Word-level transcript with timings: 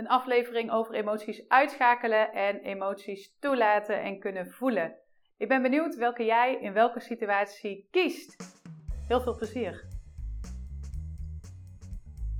Een 0.00 0.08
aflevering 0.08 0.70
over 0.70 0.94
emoties 0.94 1.48
uitschakelen 1.48 2.32
en 2.32 2.60
emoties 2.60 3.36
toelaten 3.40 4.02
en 4.02 4.18
kunnen 4.18 4.50
voelen. 4.50 4.94
Ik 5.36 5.48
ben 5.48 5.62
benieuwd 5.62 5.96
welke 5.96 6.24
jij 6.24 6.58
in 6.60 6.72
welke 6.72 7.00
situatie 7.00 7.88
kiest. 7.90 8.36
Heel 9.08 9.20
veel 9.20 9.36
plezier. 9.36 9.84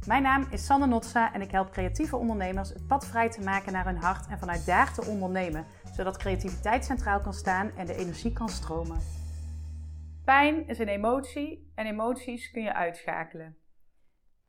Mijn 0.06 0.22
naam 0.22 0.46
is 0.50 0.66
Sanne 0.66 0.86
Notsa 0.86 1.32
en 1.32 1.40
ik 1.40 1.50
help 1.50 1.70
creatieve 1.70 2.16
ondernemers 2.16 2.68
het 2.68 2.86
pad 2.86 3.06
vrij 3.06 3.30
te 3.30 3.40
maken 3.40 3.72
naar 3.72 3.85
hun 3.85 4.03
hart 4.03 4.27
en 4.27 4.38
vanuit 4.38 4.67
daar 4.67 4.95
te 4.95 5.06
ondernemen, 5.06 5.67
zodat 5.92 6.19
creativiteit 6.19 6.85
centraal 6.85 7.21
kan 7.21 7.35
staan 7.35 7.71
en 7.77 7.87
de 7.87 7.95
energie 7.95 8.33
kan 8.33 8.49
stromen. 8.49 8.99
Pijn 10.24 10.69
is 10.69 10.79
een 10.79 10.88
emotie 10.88 11.71
en 11.74 11.87
emoties 11.87 12.51
kun 12.51 12.63
je 12.63 12.74
uitschakelen. 12.74 13.60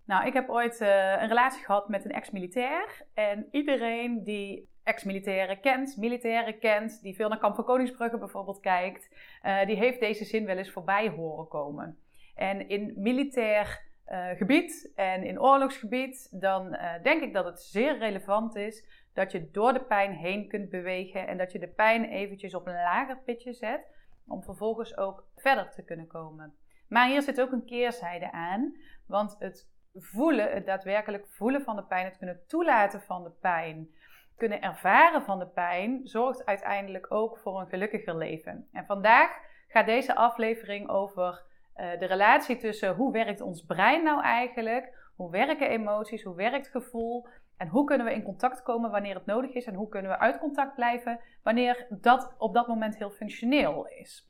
Nou, 0.06 0.26
ik 0.26 0.34
heb 0.34 0.50
ooit 0.50 0.82
uh, 0.82 1.22
een 1.22 1.28
relatie 1.28 1.66
gehad 1.66 1.90
met 1.90 2.06
een 2.06 2.12
ex-militair. 2.12 3.06
En 3.14 3.48
iedereen 3.52 4.24
die 4.24 4.70
ex-militairen 4.84 5.60
kent, 5.60 5.98
militairen 5.98 6.60
kent, 6.60 7.02
die 7.02 7.16
veel 7.16 7.30
naar 7.30 7.38
Kamp 7.38 7.56
van 7.56 7.64
Koningsbrugge 7.64 8.18
bijvoorbeeld 8.18 8.60
kijkt, 8.60 9.10
uh, 9.44 9.66
die 9.66 9.76
heeft 9.76 10.00
deze 10.00 10.26
zin 10.26 10.46
wel 10.46 10.58
eens 10.58 10.72
voorbij 10.72 11.10
horen 11.10 11.48
komen. 11.48 11.98
En 12.36 12.70
in 12.70 12.94
militair 12.96 13.90
uh, 14.08 14.30
gebied 14.30 14.92
en 14.96 15.24
in 15.24 15.42
oorlogsgebied, 15.42 16.28
dan 16.32 16.78
denk 17.04 17.22
ik 17.22 17.34
dat 17.34 17.46
het 17.46 17.62
zeer 17.62 17.98
relevant 17.98 18.56
is 18.56 18.86
dat 19.14 19.32
je 19.32 19.52
door 19.52 19.74
de 19.74 19.84
pijn 19.84 20.12
heen 20.12 20.48
kunt 20.48 20.70
bewegen 20.70 21.28
en 21.28 21.38
dat 21.38 21.52
je 21.52 21.60
de 21.60 21.68
pijn 21.68 22.06
eventjes 22.06 22.56
op 22.56 22.68
een 22.68 22.74
lager 22.74 23.18
pitje 23.18 23.54
zet, 23.54 23.88
om 24.28 24.44
vervolgens 24.44 24.98
ook 24.98 25.26
verder 25.36 25.72
te 25.72 25.84
kunnen 25.84 26.08
komen. 26.08 26.54
Maar 26.88 27.10
hier 27.10 27.22
zit 27.22 27.42
ook 27.42 27.52
een 27.52 27.66
keerzijde 27.66 28.32
aan, 28.32 28.76
want 29.06 29.36
het 29.40 29.70
voelen, 29.94 30.52
het 30.52 30.66
daadwerkelijk 30.66 31.26
voelen 31.28 31.64
van 31.64 31.76
de 31.76 31.84
pijn, 31.84 32.06
het 32.06 32.18
kunnen 32.18 32.46
toelaten 32.48 33.02
van 33.02 33.24
de 33.24 33.32
pijn, 33.32 33.90
kunnen 34.36 34.62
ervaren 34.62 35.24
van 35.24 35.40
de 35.40 35.48
pijn, 35.48 36.02
zorgt 36.04 36.46
uiteindelijk 36.46 37.12
ook 37.12 37.38
voor 37.38 37.60
een 37.60 37.68
gelukkiger 37.68 38.18
leven. 38.18 38.68
En 38.72 38.86
vandaag 38.86 39.30
gaat 39.68 39.86
deze 39.86 40.16
aflevering 40.16 40.90
over 40.90 41.44
uh, 41.76 42.00
de 42.00 42.06
relatie 42.06 42.58
tussen 42.58 42.96
hoe 42.96 43.12
werkt 43.12 43.42
ons 43.42 43.66
brein 43.66 44.04
nou 44.04 44.22
eigenlijk, 44.22 45.12
hoe 45.16 45.32
werken 45.32 45.70
emoties, 45.70 46.24
hoe 46.24 46.36
werkt 46.36 46.68
gevoel 46.68 47.28
en 47.58 47.68
hoe 47.68 47.86
kunnen 47.86 48.06
we 48.06 48.14
in 48.14 48.24
contact 48.24 48.62
komen 48.62 48.92
wanneer 48.92 49.16
het 49.16 49.26
nodig 49.26 49.52
is 49.54 49.66
en 49.66 49.74
hoe 49.74 49.90
kunnen 49.90 50.12
we 50.12 50.18
uit 50.18 50.40
contact 50.40 50.76
blijven 50.76 51.20
wanneer 51.44 51.86
dat 51.90 52.36
op 52.38 52.54
dat 52.54 52.68
moment 52.68 52.98
heel 52.98 53.10
functioneel 53.10 53.88
is. 53.88 54.30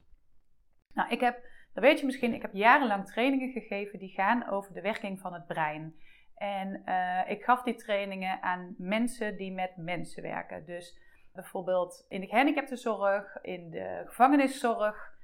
Nou, 0.94 1.10
ik 1.10 1.20
heb 1.20 1.44
dat 1.74 1.84
weet 1.84 2.00
je 2.00 2.06
misschien, 2.06 2.34
ik 2.34 2.42
heb 2.42 2.54
jarenlang 2.54 3.06
trainingen 3.06 3.52
gegeven 3.52 4.00
die 4.00 4.10
gaan 4.10 4.50
over 4.50 4.74
de 4.74 4.82
werking 4.82 5.20
van 5.20 5.34
het 5.34 5.48
brein. 5.48 5.96
En 6.36 6.82
uh, 6.86 7.22
ik 7.28 7.44
gaf 7.44 7.64
die 7.64 7.76
trainingen 7.76 8.42
aan 8.42 8.76
mensen 8.78 9.38
die 9.38 9.52
met 9.52 9.72
mensen 9.76 10.24
werken. 10.24 10.66
Dus 10.66 11.00
bijvoorbeeld 11.34 12.06
in 12.10 12.22
de 12.22 12.28
gehandicaptenzorg, 12.28 13.38
in 13.42 13.70
de 13.70 14.02
gevangeniszorg. 14.06 15.20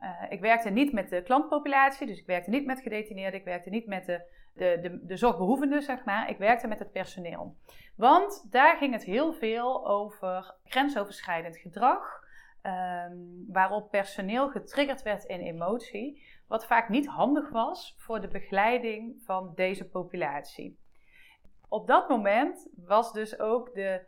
Uh, 0.00 0.22
ik 0.28 0.40
werkte 0.40 0.70
niet 0.70 0.92
met 0.92 1.08
de 1.08 1.22
klantpopulatie, 1.22 2.06
dus 2.06 2.18
ik 2.18 2.26
werkte 2.26 2.50
niet 2.50 2.66
met 2.66 2.80
gedetineerden, 2.80 3.40
ik 3.40 3.46
werkte 3.46 3.70
niet 3.70 3.86
met 3.86 4.06
de, 4.06 4.22
de, 4.54 4.78
de, 4.82 5.06
de 5.06 5.16
zorgbehoevenden, 5.16 5.82
zeg 5.82 6.04
maar. 6.04 6.30
Ik 6.30 6.38
werkte 6.38 6.66
met 6.66 6.78
het 6.78 6.92
personeel. 6.92 7.56
Want 7.96 8.46
daar 8.50 8.76
ging 8.76 8.92
het 8.92 9.04
heel 9.04 9.32
veel 9.32 9.88
over 9.88 10.54
grensoverschrijdend 10.64 11.56
gedrag. 11.56 12.26
Um, 12.62 13.44
waarop 13.48 13.90
personeel 13.90 14.48
getriggerd 14.48 15.02
werd 15.02 15.24
in 15.24 15.40
emotie, 15.40 16.22
wat 16.46 16.66
vaak 16.66 16.88
niet 16.88 17.06
handig 17.06 17.50
was 17.50 17.94
voor 17.98 18.20
de 18.20 18.28
begeleiding 18.28 19.22
van 19.24 19.52
deze 19.54 19.88
populatie. 19.88 20.78
Op 21.68 21.86
dat 21.86 22.08
moment 22.08 22.68
was 22.76 23.12
dus 23.12 23.38
ook 23.38 23.74
de 23.74 24.06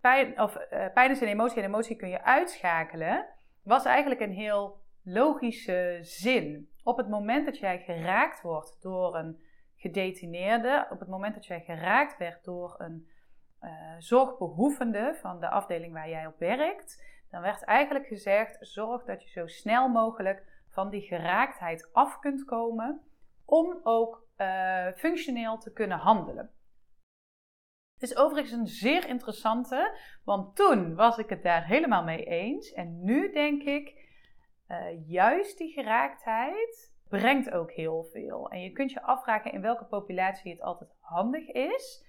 pijn, 0.00 0.40
of 0.40 0.56
uh, 0.56 0.86
pijn 0.94 1.10
is 1.10 1.20
een 1.20 1.28
emotie 1.28 1.58
en 1.58 1.68
emotie 1.68 1.96
kun 1.96 2.08
je 2.08 2.22
uitschakelen, 2.22 3.26
was 3.62 3.84
eigenlijk 3.84 4.20
een 4.20 4.32
heel 4.32 4.80
logische 5.02 5.98
zin. 6.00 6.70
Op 6.82 6.96
het 6.96 7.08
moment 7.08 7.46
dat 7.46 7.58
jij 7.58 7.78
geraakt 7.78 8.42
wordt 8.42 8.82
door 8.82 9.16
een 9.16 9.40
gedetineerde, 9.76 10.86
op 10.90 10.98
het 10.98 11.08
moment 11.08 11.34
dat 11.34 11.46
jij 11.46 11.60
geraakt 11.60 12.18
werd 12.18 12.44
door 12.44 12.74
een 12.78 13.08
uh, 13.60 13.70
zorgbehoevende 13.98 15.16
van 15.20 15.40
de 15.40 15.48
afdeling 15.48 15.92
waar 15.92 16.08
jij 16.08 16.26
op 16.26 16.38
werkt, 16.38 17.04
dan 17.30 17.42
werd 17.42 17.64
eigenlijk 17.64 18.06
gezegd: 18.06 18.56
zorg 18.60 19.04
dat 19.04 19.22
je 19.22 19.28
zo 19.28 19.46
snel 19.46 19.88
mogelijk 19.88 20.44
van 20.70 20.90
die 20.90 21.02
geraaktheid 21.02 21.88
af 21.92 22.18
kunt 22.18 22.44
komen 22.44 23.00
om 23.44 23.80
ook 23.82 24.28
uh, 24.36 24.86
functioneel 24.96 25.58
te 25.58 25.72
kunnen 25.72 25.98
handelen. 25.98 26.50
Het 27.94 28.10
is 28.10 28.16
overigens 28.16 28.52
een 28.52 28.66
zeer 28.66 29.08
interessante, 29.08 29.98
want 30.24 30.56
toen 30.56 30.94
was 30.94 31.18
ik 31.18 31.28
het 31.28 31.42
daar 31.42 31.66
helemaal 31.66 32.04
mee 32.04 32.24
eens. 32.24 32.72
En 32.72 33.04
nu 33.04 33.32
denk 33.32 33.62
ik, 33.62 34.08
uh, 34.68 35.08
juist 35.08 35.58
die 35.58 35.72
geraaktheid 35.72 36.94
brengt 37.08 37.50
ook 37.50 37.70
heel 37.72 38.04
veel. 38.04 38.50
En 38.50 38.60
je 38.60 38.72
kunt 38.72 38.92
je 38.92 39.02
afvragen 39.02 39.52
in 39.52 39.60
welke 39.60 39.84
populatie 39.84 40.52
het 40.52 40.60
altijd 40.60 40.90
handig 41.00 41.46
is. 41.46 42.04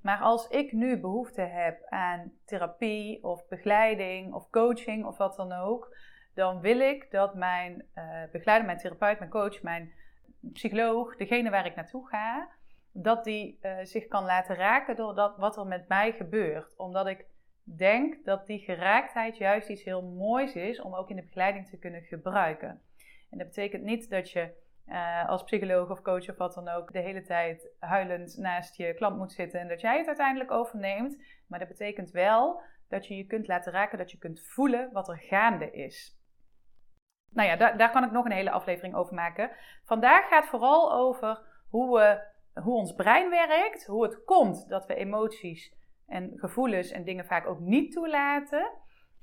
Maar 0.00 0.18
als 0.18 0.48
ik 0.48 0.72
nu 0.72 1.00
behoefte 1.00 1.40
heb 1.40 1.86
aan 1.88 2.32
therapie 2.44 3.24
of 3.24 3.48
begeleiding 3.48 4.32
of 4.32 4.50
coaching 4.50 5.04
of 5.04 5.16
wat 5.16 5.36
dan 5.36 5.52
ook, 5.52 5.96
dan 6.34 6.60
wil 6.60 6.80
ik 6.80 7.10
dat 7.10 7.34
mijn 7.34 7.86
uh, 7.94 8.22
begeleider, 8.32 8.66
mijn 8.66 8.78
therapeut, 8.78 9.18
mijn 9.18 9.30
coach, 9.30 9.62
mijn 9.62 9.92
psycholoog, 10.52 11.16
degene 11.16 11.50
waar 11.50 11.66
ik 11.66 11.74
naartoe 11.74 12.08
ga, 12.08 12.48
dat 12.92 13.24
die 13.24 13.58
uh, 13.62 13.78
zich 13.82 14.06
kan 14.06 14.24
laten 14.24 14.56
raken 14.56 14.96
door 14.96 15.14
dat, 15.14 15.36
wat 15.36 15.56
er 15.56 15.66
met 15.66 15.88
mij 15.88 16.12
gebeurt. 16.12 16.76
Omdat 16.76 17.06
ik 17.06 17.26
denk 17.62 18.24
dat 18.24 18.46
die 18.46 18.58
geraaktheid 18.58 19.36
juist 19.36 19.68
iets 19.68 19.84
heel 19.84 20.02
moois 20.02 20.54
is 20.54 20.80
om 20.80 20.94
ook 20.94 21.10
in 21.10 21.16
de 21.16 21.22
begeleiding 21.22 21.68
te 21.68 21.78
kunnen 21.78 22.02
gebruiken. 22.02 22.80
En 23.30 23.38
dat 23.38 23.46
betekent 23.46 23.82
niet 23.82 24.10
dat 24.10 24.30
je 24.30 24.50
uh, 24.90 25.28
als 25.28 25.42
psycholoog 25.42 25.90
of 25.90 26.02
coach 26.02 26.28
of 26.28 26.36
wat 26.36 26.54
dan 26.54 26.68
ook 26.68 26.92
de 26.92 26.98
hele 26.98 27.22
tijd 27.22 27.68
huilend 27.78 28.36
naast 28.36 28.76
je 28.76 28.94
klant 28.94 29.16
moet 29.16 29.32
zitten 29.32 29.60
en 29.60 29.68
dat 29.68 29.80
jij 29.80 29.98
het 29.98 30.06
uiteindelijk 30.06 30.50
overneemt. 30.50 31.22
Maar 31.48 31.58
dat 31.58 31.68
betekent 31.68 32.10
wel 32.10 32.62
dat 32.88 33.06
je 33.06 33.16
je 33.16 33.26
kunt 33.26 33.46
laten 33.46 33.72
raken, 33.72 33.98
dat 33.98 34.10
je 34.10 34.18
kunt 34.18 34.42
voelen 34.46 34.92
wat 34.92 35.08
er 35.08 35.18
gaande 35.18 35.70
is. 35.70 36.18
Nou 37.32 37.48
ja, 37.48 37.56
daar, 37.56 37.76
daar 37.76 37.90
kan 37.90 38.04
ik 38.04 38.10
nog 38.10 38.24
een 38.24 38.32
hele 38.32 38.50
aflevering 38.50 38.94
over 38.94 39.14
maken. 39.14 39.50
Vandaag 39.84 40.28
gaat 40.28 40.46
vooral 40.46 40.92
over 40.92 41.40
hoe, 41.68 41.98
we, 41.98 42.22
hoe 42.60 42.74
ons 42.74 42.94
brein 42.94 43.30
werkt, 43.30 43.86
hoe 43.86 44.02
het 44.02 44.24
komt 44.24 44.68
dat 44.68 44.86
we 44.86 44.94
emoties 44.94 45.74
en 46.06 46.32
gevoelens 46.36 46.90
en 46.90 47.04
dingen 47.04 47.26
vaak 47.26 47.46
ook 47.46 47.60
niet 47.60 47.92
toelaten. 47.92 48.70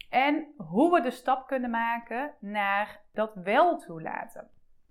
En 0.09 0.53
hoe 0.57 0.91
we 0.91 1.01
de 1.01 1.11
stap 1.11 1.47
kunnen 1.47 1.69
maken 1.69 2.33
naar 2.39 3.01
dat 3.13 3.33
wel 3.33 3.77
toelaten. 3.77 4.49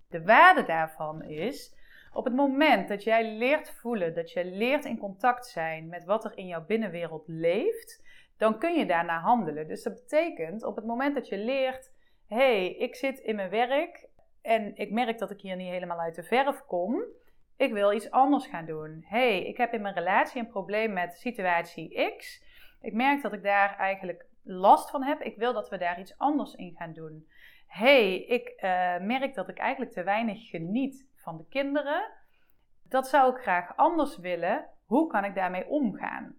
De 0.09 0.23
waarde 0.23 0.65
daarvan 0.65 1.23
is, 1.23 1.75
op 2.13 2.25
het 2.25 2.35
moment 2.35 2.89
dat 2.89 3.03
jij 3.05 3.37
leert 3.37 3.71
voelen, 3.71 4.15
dat 4.15 4.33
je 4.33 4.45
leert 4.45 4.85
in 4.85 4.99
contact 4.99 5.47
zijn 5.47 5.89
met 5.89 6.05
wat 6.05 6.25
er 6.25 6.37
in 6.37 6.47
jouw 6.47 6.65
binnenwereld 6.65 7.29
leeft, 7.29 8.03
dan 8.37 8.59
kun 8.59 8.79
je 8.79 8.87
daarna 8.87 9.21
handelen. 9.21 9.69
Dus 9.69 9.83
dat 9.83 9.95
betekent, 9.95 10.65
op 10.65 10.77
het 10.77 10.85
moment 10.85 11.15
dat 11.15 11.29
je 11.29 11.39
leert, 11.39 11.93
hé, 12.27 12.37
hey, 12.37 12.75
ik 12.75 12.95
zit 12.95 13.19
in 13.19 13.37
mijn 13.37 13.51
werk 13.51 14.09
en 14.43 14.77
ik 14.77 14.91
merk 14.91 15.19
dat 15.19 15.31
ik 15.31 15.41
hier 15.41 15.57
niet 15.57 15.71
helemaal 15.71 16.01
uit 16.01 16.15
de 16.15 16.23
verf 16.23 16.65
kom, 16.67 17.05
ik 17.57 17.73
wil 17.73 17.93
iets 17.93 18.11
anders 18.11 18.47
gaan 18.47 18.65
doen. 18.65 19.05
Hé, 19.09 19.19
hey, 19.19 19.45
ik 19.45 19.57
heb 19.57 19.73
in 19.73 19.83
mijn 19.83 19.95
relatie 19.95 20.41
een 20.41 20.49
probleem 20.49 20.93
met 20.93 21.15
situatie 21.15 22.15
X. 22.17 22.45
Ik 22.81 22.93
merk 22.93 23.23
dat 23.23 23.33
ik 23.33 23.43
daar 23.43 23.77
eigenlijk 23.77 24.27
last 24.43 24.91
van 24.91 25.03
heb. 25.03 25.21
Ik 25.21 25.37
wil 25.37 25.53
dat 25.53 25.69
we 25.69 25.79
daar 25.79 26.01
iets 26.01 26.19
anders 26.19 26.55
in 26.55 26.75
gaan 26.77 26.93
doen 26.93 27.27
hey, 27.67 28.25
ik 28.25 28.49
uh, 28.57 28.61
merk 29.01 29.35
dat 29.35 29.49
ik 29.49 29.59
eigenlijk 29.59 29.93
te 29.93 30.03
weinig 30.03 30.49
geniet 30.49 31.09
van 31.15 31.37
de 31.37 31.47
kinderen. 31.49 32.13
Dat 32.83 33.09
zou 33.09 33.37
ik 33.37 33.43
graag 33.43 33.77
anders 33.77 34.19
willen. 34.19 34.69
Hoe 34.85 35.07
kan 35.07 35.25
ik 35.25 35.35
daarmee 35.35 35.69
omgaan? 35.69 36.39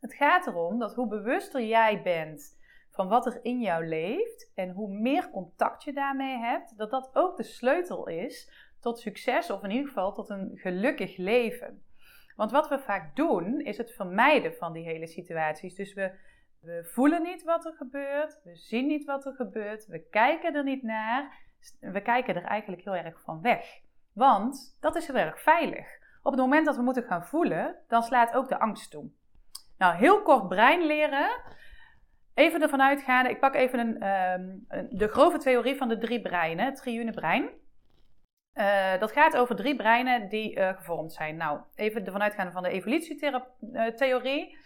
Het 0.00 0.14
gaat 0.14 0.46
erom 0.46 0.78
dat 0.78 0.94
hoe 0.94 1.08
bewuster 1.08 1.62
jij 1.62 2.02
bent 2.02 2.58
van 2.90 3.08
wat 3.08 3.26
er 3.26 3.38
in 3.42 3.60
jou 3.60 3.86
leeft 3.86 4.52
en 4.54 4.70
hoe 4.70 4.88
meer 4.88 5.30
contact 5.30 5.84
je 5.84 5.92
daarmee 5.92 6.36
hebt, 6.36 6.76
dat 6.76 6.90
dat 6.90 7.10
ook 7.12 7.36
de 7.36 7.42
sleutel 7.42 8.06
is 8.06 8.68
tot 8.80 8.98
succes 8.98 9.50
of 9.50 9.62
in 9.62 9.70
ieder 9.70 9.88
geval 9.88 10.12
tot 10.12 10.30
een 10.30 10.50
gelukkig 10.54 11.16
leven. 11.16 11.82
Want 12.36 12.50
wat 12.50 12.68
we 12.68 12.78
vaak 12.78 13.16
doen 13.16 13.60
is 13.60 13.76
het 13.76 13.94
vermijden 13.94 14.54
van 14.54 14.72
die 14.72 14.84
hele 14.84 15.06
situaties. 15.06 15.74
Dus 15.74 15.94
we 15.94 16.12
we 16.60 16.84
voelen 16.84 17.22
niet 17.22 17.42
wat 17.42 17.64
er 17.64 17.72
gebeurt, 17.72 18.40
we 18.44 18.56
zien 18.56 18.86
niet 18.86 19.04
wat 19.04 19.26
er 19.26 19.32
gebeurt, 19.32 19.86
we 19.86 20.08
kijken 20.10 20.54
er 20.54 20.64
niet 20.64 20.82
naar, 20.82 21.38
we 21.80 22.00
kijken 22.02 22.34
er 22.34 22.44
eigenlijk 22.44 22.82
heel 22.82 22.94
erg 22.94 23.22
van 23.22 23.40
weg. 23.40 23.80
Want 24.12 24.76
dat 24.80 24.96
is 24.96 25.06
heel 25.06 25.16
erg 25.16 25.42
veilig. 25.42 25.98
Op 26.22 26.32
het 26.32 26.40
moment 26.40 26.66
dat 26.66 26.76
we 26.76 26.82
moeten 26.82 27.02
gaan 27.02 27.26
voelen, 27.26 27.76
dan 27.88 28.02
slaat 28.02 28.34
ook 28.34 28.48
de 28.48 28.58
angst 28.58 28.90
toe. 28.90 29.10
Nou, 29.78 29.94
heel 29.94 30.22
kort 30.22 30.48
brein 30.48 30.86
leren. 30.86 31.42
Even 32.34 32.62
ervan 32.62 32.82
uitgaan, 32.82 33.26
ik 33.26 33.40
pak 33.40 33.54
even 33.54 33.78
een, 33.78 34.08
um, 34.08 34.64
de 34.98 35.08
grove 35.08 35.38
theorie 35.38 35.76
van 35.76 35.88
de 35.88 35.98
drie 35.98 36.20
breinen, 36.20 36.64
het 36.64 36.76
triune 36.76 37.12
brein. 37.12 37.50
Uh, 38.54 38.98
dat 38.98 39.12
gaat 39.12 39.36
over 39.36 39.56
drie 39.56 39.76
breinen 39.76 40.28
die 40.28 40.56
uh, 40.56 40.76
gevormd 40.76 41.12
zijn. 41.12 41.36
Nou, 41.36 41.60
even 41.74 42.04
ervan 42.04 42.22
uitgaande 42.22 42.52
van 42.52 42.62
de 42.62 42.68
evolutietheorie. 42.68 44.58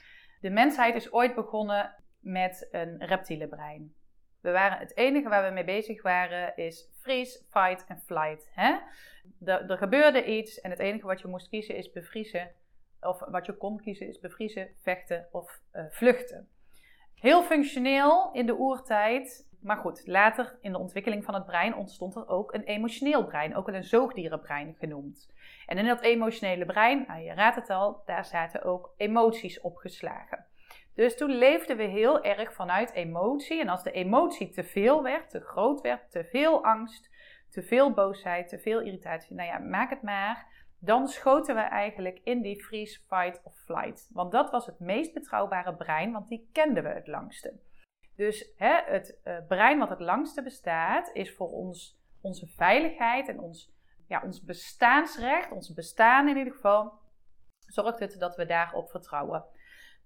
De 0.45 0.51
mensheid 0.51 0.95
is 0.95 1.13
ooit 1.13 1.35
begonnen 1.35 1.95
met 2.21 2.69
een 2.71 3.05
reptiele 3.05 3.49
brein. 3.49 3.95
We 4.41 4.51
waren, 4.51 4.79
het 4.79 4.97
enige 4.97 5.29
waar 5.29 5.49
we 5.49 5.55
mee 5.55 5.65
bezig 5.65 6.03
waren 6.03 6.57
is 6.57 6.89
freeze, 7.01 7.45
fight 7.51 7.85
en 7.87 8.01
flight. 8.01 8.51
Hè? 8.55 8.77
Er, 9.45 9.71
er 9.71 9.79
gebeurde 9.79 10.25
iets 10.25 10.61
en 10.61 10.71
het 10.71 10.79
enige 10.79 11.07
wat 11.07 11.21
je 11.21 11.29
moest 11.29 11.49
kiezen 11.49 11.77
is 11.77 11.91
bevriezen. 11.91 12.51
Of 13.01 13.19
wat 13.19 13.47
je 13.47 13.57
kon 13.57 13.81
kiezen 13.81 14.09
is 14.09 14.21
bevriezen, 14.21 14.69
vechten 14.83 15.29
of 15.33 15.61
uh, 15.73 15.85
vluchten. 15.91 16.49
Heel 17.15 17.43
functioneel 17.43 18.31
in 18.33 18.47
de 18.47 18.59
oertijd. 18.59 19.49
Maar 19.65 19.77
goed, 19.77 20.07
later 20.07 20.59
in 20.61 20.73
de 20.73 20.79
ontwikkeling 20.79 21.25
van 21.25 21.35
het 21.35 21.47
brein 21.47 21.75
ontstond 21.75 22.17
er 22.17 22.29
ook 22.29 22.55
een 22.55 22.63
emotioneel 22.63 23.25
brein, 23.25 23.57
ook 23.57 23.67
wel 23.67 23.75
een 23.75 23.85
zoogdierenbrein 23.85 24.75
genoemd. 24.79 25.33
En 25.67 25.79
in 25.79 25.87
dat 25.87 26.01
emotionele 26.01 26.67
brein, 26.67 27.05
nou 27.09 27.21
je 27.21 27.35
raadt 27.35 27.57
het 27.57 27.71
al, 27.71 28.03
daar 28.07 28.25
zaten 28.25 28.63
ook 28.63 28.95
emoties 28.97 29.61
opgeslagen. 29.61 30.47
Dus 30.95 31.17
toen 31.17 31.31
leefden 31.31 31.77
we 31.77 31.83
heel 31.83 32.23
erg 32.23 32.53
vanuit 32.53 32.93
emotie. 32.93 33.61
En 33.61 33.69
als 33.69 33.83
de 33.83 33.91
emotie 33.91 34.49
te 34.49 34.65
veel 34.65 35.03
werd, 35.03 35.31
te 35.31 35.41
groot 35.41 35.81
werd, 35.81 36.11
te 36.11 36.25
veel 36.25 36.65
angst, 36.65 37.11
te 37.51 37.63
veel 37.63 37.93
boosheid, 37.93 38.49
te 38.49 38.59
veel 38.59 38.81
irritatie, 38.81 39.35
nou 39.35 39.49
ja, 39.49 39.59
maak 39.59 39.91
het 39.91 40.03
maar. 40.03 40.47
Dan 40.79 41.09
schoten 41.09 41.55
we 41.55 41.61
eigenlijk 41.61 42.21
in 42.25 42.43
die 42.43 42.65
freeze, 42.65 43.01
fight 43.09 43.41
of 43.45 43.55
flight. 43.57 44.11
Want 44.13 44.33
dat 44.33 44.51
was 44.51 44.67
het 44.67 44.79
meest 44.79 45.15
betrouwbare 45.15 45.75
brein, 45.75 46.13
want 46.13 46.29
die 46.29 46.49
kenden 46.53 46.83
we 46.83 46.89
het 46.89 47.07
langste. 47.07 47.55
Dus 48.17 48.53
hè, 48.57 48.81
het 48.85 49.21
uh, 49.25 49.37
brein 49.49 49.79
wat 49.79 49.89
het 49.89 50.01
langste 50.01 50.43
bestaat, 50.43 51.11
is 51.13 51.35
voor 51.35 51.51
ons 51.51 52.03
onze 52.21 52.47
veiligheid 52.47 53.29
en 53.29 53.41
ons, 53.41 53.73
ja, 54.09 54.23
ons 54.25 54.45
bestaansrecht, 54.45 55.51
ons 55.51 55.73
bestaan 55.73 56.29
in 56.29 56.37
ieder 56.37 56.53
geval, 56.53 56.93
zorgt 57.59 57.99
het 57.99 58.19
dat 58.19 58.37
we 58.37 58.47
daarop 58.47 58.91
vertrouwen. 58.91 59.45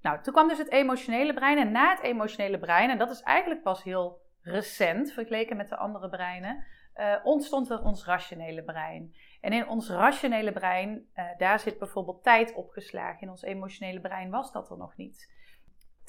Nou, 0.01 0.23
toen 0.23 0.33
kwam 0.33 0.49
dus 0.49 0.59
het 0.59 0.71
emotionele 0.71 1.35
brein. 1.35 1.59
En 1.59 1.73
na 1.73 1.91
het 1.91 2.03
emotionele 2.03 2.59
brein, 2.59 2.91
en 2.91 2.99
dat 2.99 3.11
is 3.11 3.21
eigenlijk 3.21 3.63
pas 3.63 3.83
heel 3.83 4.21
recent 4.41 5.13
vergeleken 5.13 5.57
met 5.57 5.69
de 5.69 5.77
andere 5.77 6.09
breinen, 6.09 6.65
uh, 6.97 7.17
ontstond 7.23 7.71
er 7.71 7.83
ons 7.83 8.05
rationele 8.05 8.63
brein. 8.63 9.15
En 9.41 9.53
in 9.53 9.69
ons 9.69 9.91
rationele 9.91 10.53
brein, 10.53 11.09
uh, 11.15 11.25
daar 11.37 11.61
zit 11.61 11.79
bijvoorbeeld 11.79 12.23
tijd 12.23 12.55
opgeslagen. 12.55 13.21
In 13.21 13.31
ons 13.31 13.43
emotionele 13.43 14.01
brein 14.01 14.31
was 14.31 14.53
dat 14.53 14.71
er 14.71 14.77
nog 14.77 14.97
niet. 14.97 15.37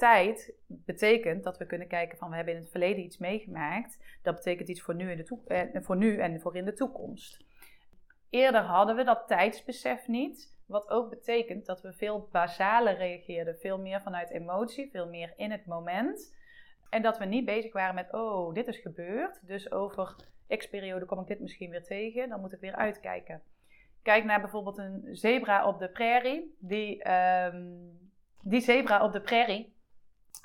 Tijd 0.00 0.52
betekent 0.66 1.44
dat 1.44 1.58
we 1.58 1.66
kunnen 1.66 1.88
kijken 1.88 2.18
van 2.18 2.30
we 2.30 2.36
hebben 2.36 2.54
in 2.54 2.60
het 2.60 2.70
verleden 2.70 3.04
iets 3.04 3.18
meegemaakt. 3.18 3.98
Dat 4.22 4.34
betekent 4.34 4.68
iets 4.68 4.80
voor 4.80 4.94
nu, 4.94 5.24
eh, 5.46 5.62
voor 5.72 5.96
nu 5.96 6.18
en 6.18 6.40
voor 6.40 6.56
in 6.56 6.64
de 6.64 6.72
toekomst. 6.72 7.44
Eerder 8.30 8.60
hadden 8.60 8.96
we 8.96 9.04
dat 9.04 9.26
tijdsbesef 9.26 10.06
niet. 10.08 10.56
Wat 10.66 10.90
ook 10.90 11.10
betekent 11.10 11.66
dat 11.66 11.82
we 11.82 11.92
veel 11.92 12.28
basaler 12.32 12.96
reageerden, 12.96 13.58
veel 13.58 13.78
meer 13.78 14.00
vanuit 14.00 14.30
emotie, 14.30 14.90
veel 14.90 15.08
meer 15.08 15.32
in 15.36 15.50
het 15.50 15.66
moment. 15.66 16.36
En 16.90 17.02
dat 17.02 17.18
we 17.18 17.24
niet 17.24 17.44
bezig 17.44 17.72
waren 17.72 17.94
met, 17.94 18.12
oh, 18.12 18.54
dit 18.54 18.66
is 18.66 18.78
gebeurd, 18.78 19.46
dus 19.46 19.72
over 19.72 20.16
x 20.48 20.68
periode 20.68 21.04
kom 21.04 21.20
ik 21.20 21.26
dit 21.26 21.40
misschien 21.40 21.70
weer 21.70 21.84
tegen, 21.84 22.28
dan 22.28 22.40
moet 22.40 22.52
ik 22.52 22.60
weer 22.60 22.76
uitkijken. 22.76 23.42
Kijk 24.02 24.24
naar 24.24 24.40
bijvoorbeeld 24.40 24.78
een 24.78 25.08
zebra 25.10 25.66
op 25.66 25.78
de 25.78 25.88
prairie. 25.88 26.56
Die, 26.58 27.10
um, 27.12 27.98
die 28.42 28.60
zebra 28.60 29.04
op 29.04 29.12
de 29.12 29.20
prairie, 29.20 29.78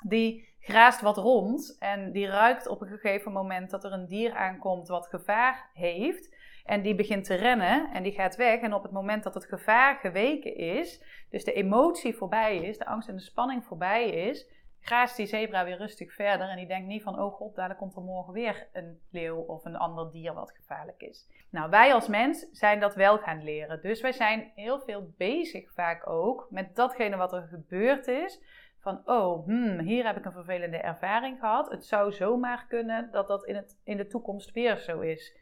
die 0.06 0.54
graast 0.60 1.00
wat 1.00 1.16
rond 1.16 1.76
en 1.78 2.12
die 2.12 2.26
ruikt 2.26 2.66
op 2.66 2.80
een 2.80 2.88
gegeven 2.88 3.32
moment 3.32 3.70
dat 3.70 3.84
er 3.84 3.92
een 3.92 4.06
dier 4.06 4.34
aankomt 4.34 4.88
wat 4.88 5.06
gevaar 5.06 5.70
heeft. 5.74 6.34
En 6.64 6.82
die 6.82 6.94
begint 6.94 7.24
te 7.24 7.34
rennen 7.34 7.90
en 7.92 8.02
die 8.02 8.12
gaat 8.12 8.36
weg. 8.36 8.60
En 8.60 8.74
op 8.74 8.82
het 8.82 8.92
moment 8.92 9.22
dat 9.22 9.34
het 9.34 9.44
gevaar 9.44 9.96
geweken 9.96 10.56
is, 10.56 11.02
dus 11.30 11.44
de 11.44 11.52
emotie 11.52 12.14
voorbij 12.14 12.56
is, 12.56 12.78
de 12.78 12.86
angst 12.86 13.08
en 13.08 13.16
de 13.16 13.22
spanning 13.22 13.64
voorbij 13.64 14.08
is, 14.08 14.48
graast 14.80 15.16
die 15.16 15.26
zebra 15.26 15.64
weer 15.64 15.76
rustig 15.76 16.14
verder. 16.14 16.48
En 16.48 16.56
die 16.56 16.66
denkt 16.66 16.86
niet 16.86 17.02
van, 17.02 17.20
oh 17.20 17.34
god, 17.34 17.54
daar 17.54 17.76
komt 17.76 17.96
er 17.96 18.02
morgen 18.02 18.32
weer 18.32 18.68
een 18.72 19.00
leeuw 19.10 19.36
of 19.36 19.64
een 19.64 19.76
ander 19.76 20.10
dier 20.10 20.34
wat 20.34 20.52
gevaarlijk 20.56 21.02
is. 21.02 21.28
Nou, 21.50 21.70
wij 21.70 21.94
als 21.94 22.08
mens 22.08 22.46
zijn 22.52 22.80
dat 22.80 22.94
wel 22.94 23.18
gaan 23.18 23.44
leren. 23.44 23.82
Dus 23.82 24.00
wij 24.00 24.12
zijn 24.12 24.52
heel 24.54 24.80
veel 24.80 25.14
bezig 25.16 25.72
vaak 25.72 26.08
ook 26.08 26.46
met 26.50 26.76
datgene 26.76 27.16
wat 27.16 27.32
er 27.32 27.46
gebeurd 27.50 28.06
is. 28.06 28.40
Van, 28.86 29.02
oh, 29.04 29.46
hmm, 29.46 29.78
hier 29.78 30.06
heb 30.06 30.16
ik 30.16 30.24
een 30.24 30.32
vervelende 30.32 30.76
ervaring 30.76 31.38
gehad. 31.38 31.70
Het 31.70 31.84
zou 31.84 32.12
zomaar 32.12 32.66
kunnen 32.68 33.08
dat 33.10 33.28
dat 33.28 33.46
in, 33.46 33.56
het, 33.56 33.80
in 33.84 33.96
de 33.96 34.06
toekomst 34.06 34.52
weer 34.52 34.76
zo 34.76 35.00
is. 35.00 35.36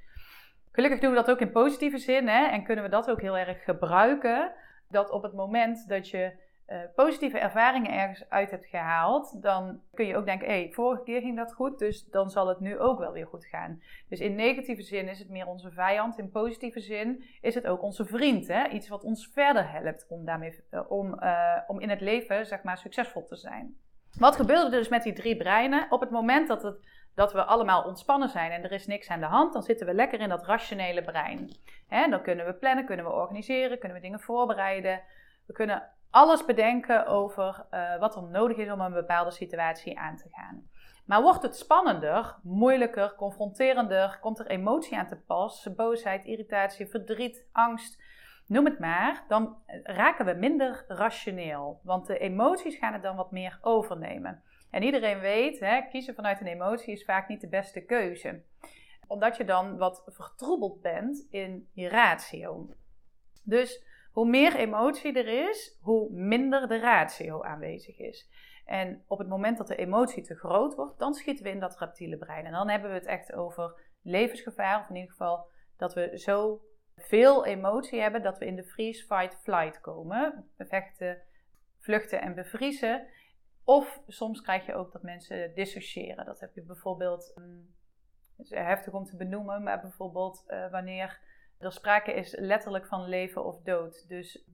Gelukkig 0.73 1.01
doen 1.01 1.11
we 1.11 1.17
dat 1.17 1.31
ook 1.31 1.41
in 1.41 1.51
positieve 1.51 1.99
zin 1.99 2.29
hè, 2.29 2.47
en 2.47 2.65
kunnen 2.65 2.85
we 2.85 2.91
dat 2.91 3.11
ook 3.11 3.21
heel 3.21 3.37
erg 3.37 3.65
gebruiken. 3.65 4.53
Dat 4.89 5.11
op 5.11 5.23
het 5.23 5.33
moment 5.33 5.89
dat 5.89 6.09
je 6.09 6.33
uh, 6.67 6.79
positieve 6.95 7.39
ervaringen 7.39 7.93
ergens 7.93 8.29
uit 8.29 8.51
hebt 8.51 8.67
gehaald, 8.67 9.43
dan 9.43 9.81
kun 9.95 10.07
je 10.07 10.17
ook 10.17 10.25
denken: 10.25 10.49
hé, 10.49 10.55
hey, 10.55 10.73
vorige 10.73 11.03
keer 11.03 11.21
ging 11.21 11.37
dat 11.37 11.53
goed, 11.53 11.79
dus 11.79 12.05
dan 12.05 12.31
zal 12.31 12.49
het 12.49 12.61
nu 12.61 12.79
ook 12.79 12.99
wel 12.99 13.13
weer 13.13 13.27
goed 13.27 13.47
gaan. 13.47 13.83
Dus 14.09 14.21
in 14.21 14.35
negatieve 14.35 14.83
zin 14.83 15.09
is 15.09 15.19
het 15.19 15.29
meer 15.29 15.47
onze 15.47 15.71
vijand, 15.71 16.19
in 16.19 16.31
positieve 16.31 16.81
zin 16.81 17.25
is 17.41 17.55
het 17.55 17.67
ook 17.67 17.83
onze 17.83 18.05
vriend. 18.05 18.49
Hè? 18.49 18.69
Iets 18.69 18.89
wat 18.89 19.05
ons 19.05 19.31
verder 19.33 19.71
helpt 19.71 20.07
om, 20.09 20.25
daarmee, 20.25 20.65
uh, 20.71 20.91
om, 20.91 21.23
uh, 21.23 21.57
om 21.67 21.81
in 21.81 21.91
het 21.91 22.01
leven 22.01 22.47
zeg 22.47 22.63
maar, 22.63 22.79
succesvol 22.79 23.25
te 23.25 23.37
zijn. 23.37 23.77
Wat 24.19 24.37
gebeurde 24.37 24.65
er 24.65 24.71
dus 24.71 24.89
met 24.89 25.03
die 25.03 25.13
drie 25.13 25.37
breinen? 25.37 25.87
Op 25.91 26.01
het 26.01 26.11
moment 26.11 26.49
dat 26.49 26.63
het 26.63 26.77
dat 27.15 27.33
we 27.33 27.45
allemaal 27.45 27.83
ontspannen 27.83 28.29
zijn 28.29 28.51
en 28.51 28.65
er 28.65 28.73
is 28.73 28.87
niks 28.87 29.09
aan 29.09 29.21
de 29.21 29.27
hand, 29.27 29.53
dan 29.53 29.63
zitten 29.63 29.87
we 29.87 29.95
lekker 29.95 30.21
in 30.21 30.29
dat 30.29 30.47
rationele 30.47 31.03
brein. 31.03 31.57
dan 31.89 32.23
kunnen 32.23 32.47
we 32.47 32.55
plannen, 32.55 32.85
kunnen 32.85 33.05
we 33.05 33.13
organiseren, 33.13 33.79
kunnen 33.79 33.97
we 33.97 34.03
dingen 34.03 34.21
voorbereiden. 34.21 35.01
We 35.47 35.53
kunnen 35.53 35.83
alles 36.15 36.45
bedenken 36.45 37.07
over 37.07 37.67
uh, 37.71 37.99
wat 37.99 38.17
er 38.17 38.23
nodig 38.23 38.57
is 38.57 38.71
om 38.71 38.81
een 38.81 38.93
bepaalde 38.93 39.31
situatie 39.31 39.99
aan 39.99 40.17
te 40.17 40.29
gaan. 40.31 40.69
Maar 41.07 41.23
wordt 41.23 41.43
het 41.43 41.57
spannender, 41.57 42.37
moeilijker, 42.43 43.15
confronterender, 43.15 44.19
komt 44.21 44.39
er 44.39 44.47
emotie 44.47 44.99
aan 44.99 45.07
te 45.07 45.17
pas, 45.17 45.69
boosheid, 45.77 46.25
irritatie, 46.25 46.87
verdriet, 46.87 47.47
angst, 47.53 48.03
noem 48.47 48.65
het 48.65 48.79
maar, 48.79 49.25
dan 49.29 49.57
raken 49.83 50.25
we 50.25 50.33
minder 50.33 50.85
rationeel. 50.89 51.81
Want 51.83 52.07
de 52.07 52.19
emoties 52.19 52.77
gaan 52.77 52.93
het 52.93 53.03
dan 53.03 53.17
wat 53.17 53.31
meer 53.31 53.59
overnemen. 53.61 54.43
En 54.71 54.83
iedereen 54.83 55.19
weet, 55.21 55.61
hè, 55.61 55.81
kiezen 55.91 56.15
vanuit 56.15 56.41
een 56.41 56.47
emotie 56.47 56.93
is 56.93 57.05
vaak 57.05 57.29
niet 57.29 57.41
de 57.41 57.49
beste 57.49 57.85
keuze. 57.85 58.43
Omdat 59.07 59.37
je 59.37 59.45
dan 59.45 59.77
wat 59.79 60.03
vertroebeld 60.07 60.81
bent 60.81 61.27
in 61.31 61.69
je 61.73 61.89
ratio. 61.89 62.69
Dus 63.43 63.93
hoe 64.15 64.29
meer 64.29 64.57
emotie 64.57 65.13
er 65.13 65.49
is, 65.49 65.79
hoe 65.81 66.11
minder 66.13 66.69
de 66.69 66.79
ratio 66.79 67.43
aanwezig 67.43 67.99
is. 67.99 68.29
En 68.65 69.05
op 69.07 69.19
het 69.19 69.29
moment 69.29 69.59
dat 69.59 69.67
de 69.67 69.77
emotie 69.77 70.23
te 70.23 70.35
groot 70.35 70.75
wordt, 70.75 70.99
dan 70.99 71.15
schieten 71.15 71.45
we 71.45 71.51
in 71.51 71.61
dat 71.61 71.79
reptiele 71.79 72.17
brein. 72.17 72.45
En 72.45 72.53
dan 72.53 72.69
hebben 72.69 72.91
we 72.91 72.97
het 72.97 73.07
echt 73.07 73.33
over 73.33 73.81
levensgevaar, 74.03 74.81
of 74.81 74.89
in 74.89 74.95
ieder 74.95 75.11
geval 75.11 75.47
dat 75.77 75.95
we 75.95 76.19
zo 76.19 76.61
veel 76.97 77.45
emotie 77.45 78.01
hebben 78.01 78.23
dat 78.23 78.39
we 78.39 78.47
in 78.47 78.57
de 78.57 78.65
freeze, 78.65 79.05
fight, 79.05 79.37
flight 79.43 79.81
komen. 79.81 80.51
Vechten, 80.59 81.23
vluchten 81.79 82.21
en 82.21 82.35
bevriezen. 82.35 83.07
Of 83.65 84.01
soms 84.07 84.41
krijg 84.41 84.67
je 84.67 84.75
ook 84.75 84.93
dat 84.93 85.03
mensen 85.03 85.55
dissociëren. 85.55 86.25
Dat 86.25 86.41
heb 86.41 86.55
je 86.55 86.63
bijvoorbeeld, 86.63 87.33
um, 87.39 87.75
het 88.37 88.47
is 88.47 88.59
heftig 88.59 88.93
om 88.93 89.05
te 89.05 89.17
benoemen, 89.17 89.63
maar 89.63 89.81
bijvoorbeeld 89.81 90.45
uh, 90.49 90.71
wanneer 90.71 91.21
er 91.59 91.73
sprake 91.73 92.13
is 92.13 92.37
letterlijk 92.39 92.87
van 92.87 93.09
leven 93.09 93.45
of 93.45 93.63
dood. 93.63 94.09
Dus 94.09 94.45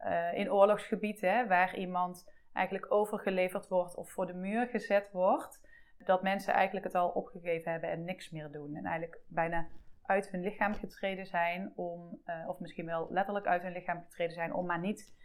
uh, 0.00 0.34
in 0.34 0.52
oorlogsgebieden 0.52 1.48
waar 1.48 1.76
iemand 1.76 2.32
eigenlijk 2.52 2.92
overgeleverd 2.92 3.68
wordt 3.68 3.96
of 3.96 4.10
voor 4.10 4.26
de 4.26 4.34
muur 4.34 4.66
gezet 4.66 5.10
wordt, 5.12 5.60
dat 6.04 6.22
mensen 6.22 6.54
eigenlijk 6.54 6.86
het 6.86 6.94
al 6.94 7.08
opgegeven 7.08 7.72
hebben 7.72 7.90
en 7.90 8.04
niks 8.04 8.30
meer 8.30 8.50
doen. 8.50 8.76
En 8.76 8.84
eigenlijk 8.84 9.20
bijna 9.28 9.68
uit 10.02 10.30
hun 10.30 10.42
lichaam 10.42 10.74
getreden 10.74 11.26
zijn 11.26 11.72
om, 11.76 12.20
uh, 12.26 12.48
of 12.48 12.58
misschien 12.58 12.86
wel 12.86 13.06
letterlijk 13.10 13.46
uit 13.46 13.62
hun 13.62 13.72
lichaam 13.72 14.02
getreden 14.04 14.34
zijn 14.34 14.54
om 14.54 14.66
maar 14.66 14.80
niet 14.80 15.16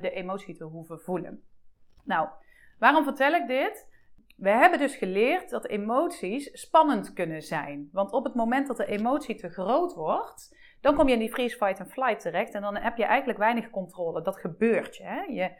de 0.00 0.10
emotie 0.10 0.56
te 0.56 0.64
hoeven 0.64 1.00
voelen. 1.00 1.42
Nou, 2.04 2.28
Waarom 2.78 3.04
vertel 3.04 3.32
ik 3.32 3.46
dit? 3.46 3.88
We 4.36 4.50
hebben 4.50 4.78
dus 4.78 4.96
geleerd 4.96 5.50
dat 5.50 5.66
emoties 5.66 6.60
spannend 6.60 7.12
kunnen 7.12 7.42
zijn. 7.42 7.88
Want 7.92 8.12
op 8.12 8.24
het 8.24 8.34
moment 8.34 8.66
dat 8.66 8.76
de 8.76 8.86
emotie 8.86 9.34
te 9.34 9.48
groot 9.48 9.94
wordt, 9.94 10.56
dan 10.80 10.94
kom 10.94 11.06
je 11.06 11.12
in 11.12 11.18
die 11.18 11.32
freeze, 11.32 11.56
fight 11.56 11.78
en 11.78 11.90
flight 11.90 12.20
terecht. 12.20 12.54
En 12.54 12.62
dan 12.62 12.76
heb 12.76 12.96
je 12.96 13.04
eigenlijk 13.04 13.38
weinig 13.38 13.70
controle. 13.70 14.22
Dat 14.22 14.36
gebeurt 14.36 14.96
je. 14.96 15.02
Hè? 15.02 15.20
je 15.20 15.50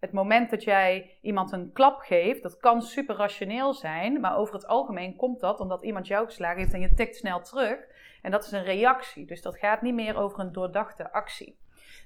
het 0.00 0.12
moment 0.12 0.50
dat 0.50 0.64
jij 0.64 1.18
iemand 1.20 1.52
een 1.52 1.72
klap 1.72 2.00
geeft, 2.00 2.42
dat 2.42 2.56
kan 2.56 2.82
super 2.82 3.16
rationeel 3.16 3.74
zijn. 3.74 4.20
Maar 4.20 4.36
over 4.36 4.54
het 4.54 4.66
algemeen 4.66 5.16
komt 5.16 5.40
dat 5.40 5.60
omdat 5.60 5.84
iemand 5.84 6.06
jou 6.06 6.26
geslagen 6.26 6.58
heeft 6.58 6.72
en 6.72 6.80
je 6.80 6.94
tikt 6.94 7.16
snel 7.16 7.40
terug. 7.40 7.78
En 8.22 8.30
dat 8.30 8.44
is 8.44 8.52
een 8.52 8.64
reactie. 8.64 9.26
Dus 9.26 9.42
dat 9.42 9.58
gaat 9.58 9.82
niet 9.82 9.94
meer 9.94 10.16
over 10.16 10.40
een 10.40 10.52
doordachte 10.52 11.12
actie. 11.12 11.61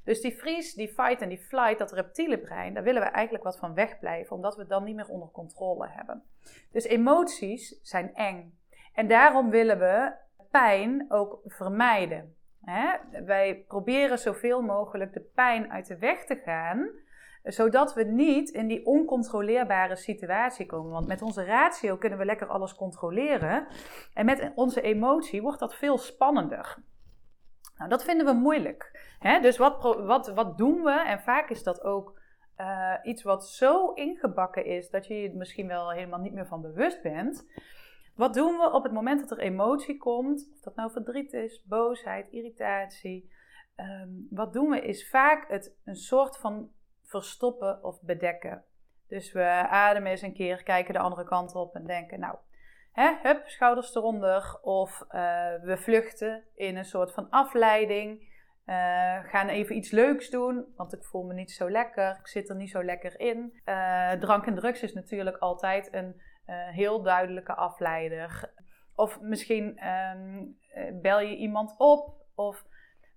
Dus 0.06 0.20
die 0.20 0.36
freeze, 0.36 0.76
die 0.76 0.88
fight 0.88 1.20
en 1.20 1.28
die 1.28 1.38
flight, 1.38 1.78
dat 1.78 1.92
reptiele 1.92 2.38
brein, 2.38 2.74
daar 2.74 2.82
willen 2.82 3.02
we 3.02 3.08
eigenlijk 3.08 3.44
wat 3.44 3.58
van 3.58 3.74
wegblijven, 3.74 4.36
omdat 4.36 4.54
we 4.54 4.60
het 4.60 4.70
dan 4.70 4.84
niet 4.84 4.96
meer 4.96 5.08
onder 5.08 5.30
controle 5.30 5.88
hebben. 5.88 6.22
Dus 6.72 6.84
emoties 6.84 7.80
zijn 7.82 8.14
eng. 8.14 8.58
En 8.94 9.08
daarom 9.08 9.50
willen 9.50 9.78
we 9.78 10.12
pijn 10.50 11.04
ook 11.08 11.40
vermijden. 11.44 12.36
Wij 13.24 13.64
proberen 13.68 14.18
zoveel 14.18 14.62
mogelijk 14.62 15.12
de 15.12 15.30
pijn 15.34 15.70
uit 15.70 15.86
de 15.86 15.98
weg 15.98 16.24
te 16.24 16.36
gaan, 16.36 16.90
zodat 17.42 17.94
we 17.94 18.04
niet 18.04 18.50
in 18.50 18.66
die 18.66 18.86
oncontroleerbare 18.86 19.96
situatie 19.96 20.66
komen. 20.66 20.90
Want 20.90 21.06
met 21.06 21.22
onze 21.22 21.44
ratio 21.44 21.96
kunnen 21.96 22.18
we 22.18 22.24
lekker 22.24 22.46
alles 22.46 22.74
controleren. 22.74 23.66
En 24.14 24.24
met 24.24 24.52
onze 24.54 24.80
emotie 24.80 25.42
wordt 25.42 25.60
dat 25.60 25.74
veel 25.74 25.98
spannender. 25.98 26.76
Nou, 27.78 27.90
dat 27.90 28.04
vinden 28.04 28.26
we 28.26 28.32
moeilijk. 28.32 29.14
Hè? 29.18 29.40
Dus 29.40 29.56
wat, 29.56 29.82
wat, 29.82 30.28
wat 30.28 30.58
doen 30.58 30.82
we? 30.82 31.04
En 31.06 31.20
vaak 31.20 31.50
is 31.50 31.62
dat 31.62 31.82
ook 31.82 32.20
uh, 32.58 32.94
iets 33.02 33.22
wat 33.22 33.48
zo 33.48 33.92
ingebakken 33.92 34.64
is 34.64 34.90
dat 34.90 35.06
je 35.06 35.14
je 35.14 35.34
misschien 35.34 35.66
wel 35.66 35.90
helemaal 35.90 36.20
niet 36.20 36.32
meer 36.32 36.46
van 36.46 36.62
bewust 36.62 37.02
bent. 37.02 37.46
Wat 38.14 38.34
doen 38.34 38.56
we 38.56 38.72
op 38.72 38.82
het 38.82 38.92
moment 38.92 39.20
dat 39.20 39.30
er 39.30 39.44
emotie 39.44 39.96
komt? 39.96 40.50
Of 40.54 40.60
dat 40.60 40.74
nou 40.74 40.90
verdriet 40.90 41.32
is, 41.32 41.64
boosheid, 41.64 42.28
irritatie. 42.30 43.30
Um, 43.76 44.26
wat 44.30 44.52
doen 44.52 44.70
we 44.70 44.80
is 44.80 45.08
vaak 45.08 45.48
het 45.48 45.76
een 45.84 45.96
soort 45.96 46.36
van 46.36 46.70
verstoppen 47.02 47.84
of 47.84 48.02
bedekken. 48.02 48.64
Dus 49.08 49.32
we 49.32 49.44
ademen 49.68 50.10
eens 50.10 50.22
een 50.22 50.34
keer, 50.34 50.62
kijken 50.62 50.94
de 50.94 51.00
andere 51.00 51.24
kant 51.24 51.54
op 51.54 51.74
en 51.74 51.86
denken, 51.86 52.20
nou, 52.20 52.36
hè, 52.96 53.12
hup, 53.22 53.48
schouders 53.48 53.94
eronder. 53.94 54.58
Of 54.62 55.00
uh, 55.00 55.10
we 55.62 55.76
vluchten 55.76 56.44
in 56.54 56.76
een 56.76 56.84
soort 56.84 57.12
van 57.12 57.30
afleiding. 57.30 58.34
Uh, 58.66 59.24
gaan 59.24 59.48
even 59.48 59.76
iets 59.76 59.90
leuks 59.90 60.30
doen, 60.30 60.64
want 60.76 60.92
ik 60.92 61.04
voel 61.04 61.22
me 61.22 61.34
niet 61.34 61.50
zo 61.50 61.70
lekker. 61.70 62.16
Ik 62.20 62.26
zit 62.26 62.48
er 62.48 62.56
niet 62.56 62.70
zo 62.70 62.84
lekker 62.84 63.20
in. 63.20 63.60
Uh, 63.64 64.10
drank 64.12 64.46
en 64.46 64.54
drugs 64.54 64.82
is 64.82 64.92
natuurlijk 64.92 65.36
altijd 65.36 65.92
een 65.92 66.20
heel 66.72 67.02
duidelijke 67.02 67.54
afleider. 67.54 68.52
Of 68.94 69.20
misschien 69.20 69.88
um, 69.88 70.58
bel 71.02 71.20
je 71.20 71.36
iemand 71.36 71.74
op. 71.78 72.14
Of 72.34 72.64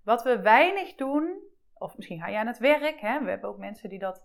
wat 0.04 0.22
we 0.22 0.40
weinig 0.40 0.94
doen, 0.94 1.42
of 1.74 1.96
misschien 1.96 2.20
ga 2.20 2.28
je 2.28 2.38
aan 2.38 2.46
het 2.46 2.58
werk. 2.58 3.00
Hè? 3.00 3.24
We 3.24 3.30
hebben 3.30 3.50
ook 3.50 3.58
mensen 3.58 3.88
die 3.88 3.98
dat, 3.98 4.22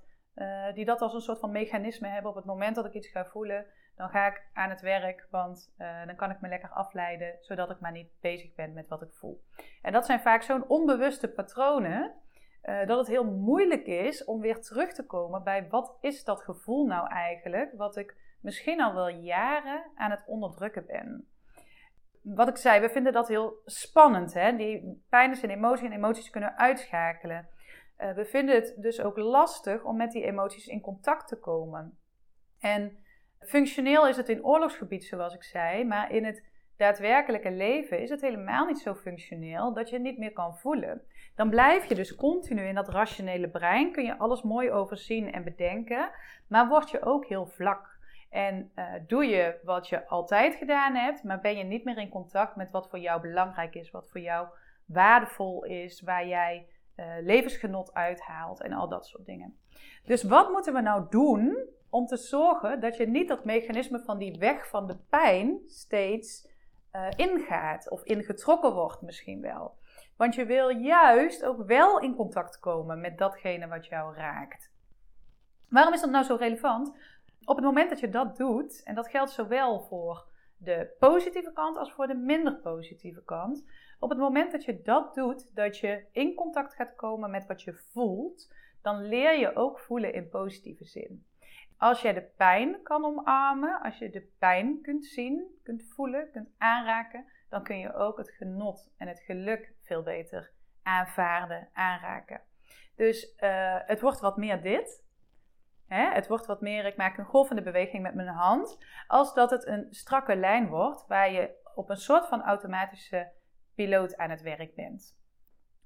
die 0.73 0.85
dat 0.85 1.01
als 1.01 1.13
een 1.13 1.21
soort 1.21 1.39
van 1.39 1.51
mechanisme 1.51 2.07
hebben. 2.07 2.31
Op 2.31 2.37
het 2.37 2.45
moment 2.45 2.75
dat 2.75 2.85
ik 2.85 2.93
iets 2.93 3.07
ga 3.07 3.25
voelen, 3.25 3.65
dan 3.95 4.09
ga 4.09 4.27
ik 4.27 4.47
aan 4.53 4.69
het 4.69 4.81
werk, 4.81 5.27
want 5.29 5.73
uh, 5.77 6.05
dan 6.05 6.15
kan 6.15 6.31
ik 6.31 6.41
me 6.41 6.47
lekker 6.47 6.69
afleiden, 6.69 7.35
zodat 7.39 7.69
ik 7.69 7.79
maar 7.79 7.91
niet 7.91 8.09
bezig 8.21 8.53
ben 8.53 8.73
met 8.73 8.87
wat 8.87 9.01
ik 9.01 9.13
voel. 9.13 9.43
En 9.81 9.93
dat 9.93 10.05
zijn 10.05 10.19
vaak 10.19 10.41
zo'n 10.41 10.67
onbewuste 10.67 11.27
patronen, 11.27 12.13
uh, 12.63 12.87
dat 12.87 12.97
het 12.97 13.07
heel 13.07 13.25
moeilijk 13.25 13.85
is 13.85 14.23
om 14.23 14.41
weer 14.41 14.61
terug 14.61 14.93
te 14.93 15.05
komen 15.05 15.43
bij 15.43 15.69
wat 15.69 15.97
is 16.01 16.23
dat 16.23 16.41
gevoel 16.41 16.85
nou 16.85 17.07
eigenlijk, 17.09 17.73
wat 17.77 17.97
ik 17.97 18.15
misschien 18.41 18.81
al 18.81 18.93
wel 18.93 19.09
jaren 19.09 19.83
aan 19.95 20.11
het 20.11 20.23
onderdrukken 20.25 20.85
ben. 20.85 21.27
Wat 22.21 22.47
ik 22.47 22.57
zei, 22.57 22.79
we 22.79 22.89
vinden 22.89 23.13
dat 23.13 23.27
heel 23.27 23.61
spannend. 23.65 24.33
Hè? 24.33 24.55
Die 24.55 25.03
pijn 25.09 25.31
is 25.31 25.41
een 25.41 25.49
emotie 25.49 25.85
en 25.85 25.91
emoties 25.91 26.29
kunnen 26.29 26.57
uitschakelen. 26.57 27.47
Uh, 27.97 28.11
we 28.11 28.25
vinden 28.25 28.55
het 28.55 28.75
dus 28.77 29.01
ook 29.01 29.17
lastig 29.17 29.83
om 29.83 29.97
met 29.97 30.11
die 30.11 30.23
emoties 30.23 30.67
in 30.67 30.81
contact 30.81 31.27
te 31.27 31.39
komen. 31.39 31.97
En 32.59 33.04
Functioneel 33.39 34.07
is 34.07 34.17
het 34.17 34.29
in 34.29 34.45
oorlogsgebied, 34.45 35.05
zoals 35.05 35.33
ik 35.33 35.43
zei, 35.43 35.83
maar 35.83 36.11
in 36.11 36.25
het 36.25 36.43
daadwerkelijke 36.77 37.51
leven 37.51 37.99
is 37.99 38.09
het 38.09 38.21
helemaal 38.21 38.65
niet 38.65 38.79
zo 38.79 38.93
functioneel 38.93 39.73
dat 39.73 39.89
je 39.89 39.95
het 39.95 40.03
niet 40.03 40.17
meer 40.17 40.33
kan 40.33 40.57
voelen. 40.57 41.01
Dan 41.35 41.49
blijf 41.49 41.85
je 41.85 41.95
dus 41.95 42.15
continu 42.15 42.67
in 42.67 42.75
dat 42.75 42.89
rationele 42.89 43.49
brein, 43.49 43.91
kun 43.91 44.03
je 44.03 44.17
alles 44.17 44.41
mooi 44.41 44.71
overzien 44.71 45.31
en 45.31 45.43
bedenken, 45.43 46.09
maar 46.47 46.67
word 46.67 46.89
je 46.89 47.01
ook 47.01 47.25
heel 47.25 47.45
vlak. 47.45 47.93
En 48.29 48.71
uh, 48.75 48.93
doe 49.07 49.25
je 49.25 49.59
wat 49.63 49.87
je 49.87 50.07
altijd 50.07 50.55
gedaan 50.55 50.95
hebt, 50.95 51.23
maar 51.23 51.39
ben 51.39 51.57
je 51.57 51.63
niet 51.63 51.83
meer 51.83 51.97
in 51.97 52.09
contact 52.09 52.55
met 52.55 52.71
wat 52.71 52.89
voor 52.89 52.99
jou 52.99 53.21
belangrijk 53.21 53.75
is, 53.75 53.91
wat 53.91 54.09
voor 54.09 54.21
jou 54.21 54.47
waardevol 54.85 55.63
is, 55.63 56.01
waar 56.01 56.27
jij 56.27 56.67
uh, 56.95 57.05
levensgenot 57.21 57.93
uithaalt 57.93 58.61
en 58.61 58.73
al 58.73 58.89
dat 58.89 59.05
soort 59.05 59.25
dingen. 59.25 59.57
Dus 60.03 60.23
wat 60.23 60.51
moeten 60.51 60.73
we 60.73 60.81
nou 60.81 61.05
doen 61.09 61.57
om 61.95 62.05
te 62.05 62.17
zorgen 62.17 62.79
dat 62.79 62.97
je 62.97 63.07
niet 63.07 63.27
dat 63.27 63.45
mechanisme 63.45 63.99
van 63.99 64.17
die 64.17 64.37
weg 64.39 64.69
van 64.69 64.87
de 64.87 64.97
pijn 65.09 65.59
steeds 65.65 66.47
uh, 66.91 67.07
ingaat 67.15 67.89
of 67.89 68.03
ingetrokken 68.03 68.73
wordt 68.73 69.01
misschien 69.01 69.41
wel. 69.41 69.77
Want 70.17 70.35
je 70.35 70.45
wil 70.45 70.69
juist 70.69 71.43
ook 71.45 71.65
wel 71.65 71.99
in 71.99 72.15
contact 72.15 72.59
komen 72.59 73.01
met 73.01 73.17
datgene 73.17 73.67
wat 73.67 73.85
jou 73.85 74.15
raakt. 74.15 74.71
Waarom 75.69 75.93
is 75.93 76.01
dat 76.01 76.09
nou 76.09 76.25
zo 76.25 76.35
relevant? 76.35 76.95
Op 77.45 77.55
het 77.55 77.65
moment 77.65 77.89
dat 77.89 77.99
je 77.99 78.09
dat 78.09 78.37
doet, 78.37 78.83
en 78.83 78.95
dat 78.95 79.09
geldt 79.09 79.31
zowel 79.31 79.79
voor 79.79 80.27
de 80.57 80.95
positieve 80.99 81.51
kant 81.51 81.77
als 81.77 81.91
voor 81.91 82.07
de 82.07 82.15
minder 82.15 82.55
positieve 82.55 83.23
kant. 83.23 83.65
Op 83.99 84.09
het 84.09 84.19
moment 84.19 84.51
dat 84.51 84.63
je 84.63 84.81
dat 84.81 85.15
doet, 85.15 85.55
dat 85.55 85.77
je 85.77 86.05
in 86.11 86.33
contact 86.33 86.73
gaat 86.73 86.95
komen 86.95 87.31
met 87.31 87.45
wat 87.45 87.61
je 87.61 87.73
voelt, 87.73 88.53
dan 88.81 89.07
leer 89.07 89.39
je 89.39 89.55
ook 89.55 89.79
voelen 89.79 90.13
in 90.13 90.29
positieve 90.29 90.85
zin. 90.85 91.25
Als 91.77 92.01
jij 92.01 92.13
de 92.13 92.21
pijn 92.37 92.81
kan 92.83 93.05
omarmen, 93.05 93.81
als 93.81 93.97
je 93.97 94.09
de 94.09 94.31
pijn 94.39 94.81
kunt 94.81 95.05
zien, 95.05 95.59
kunt 95.63 95.83
voelen, 95.95 96.31
kunt 96.31 96.49
aanraken, 96.57 97.25
dan 97.49 97.63
kun 97.63 97.79
je 97.79 97.93
ook 97.93 98.17
het 98.17 98.29
genot 98.29 98.93
en 98.97 99.07
het 99.07 99.19
geluk 99.19 99.73
veel 99.81 100.03
beter 100.03 100.51
aanvaarden, 100.83 101.69
aanraken. 101.73 102.41
Dus 102.95 103.35
uh, 103.39 103.77
het 103.79 104.01
wordt 104.01 104.19
wat 104.19 104.37
meer 104.37 104.61
dit. 104.61 105.03
Hè? 105.87 106.13
Het 106.13 106.27
wordt 106.27 106.45
wat 106.45 106.61
meer, 106.61 106.85
ik 106.85 106.97
maak 106.97 107.17
een 107.17 107.25
golvende 107.25 107.61
beweging 107.61 108.03
met 108.03 108.15
mijn 108.15 108.27
hand, 108.27 108.85
als 109.07 109.33
dat 109.33 109.49
het 109.49 109.65
een 109.65 109.87
strakke 109.89 110.35
lijn 110.35 110.67
wordt 110.67 111.07
waar 111.07 111.31
je 111.31 111.63
op 111.75 111.89
een 111.89 111.97
soort 111.97 112.27
van 112.27 112.41
automatische 112.41 113.31
piloot 113.75 114.17
aan 114.17 114.29
het 114.29 114.41
werk 114.41 114.75
bent. 114.75 115.17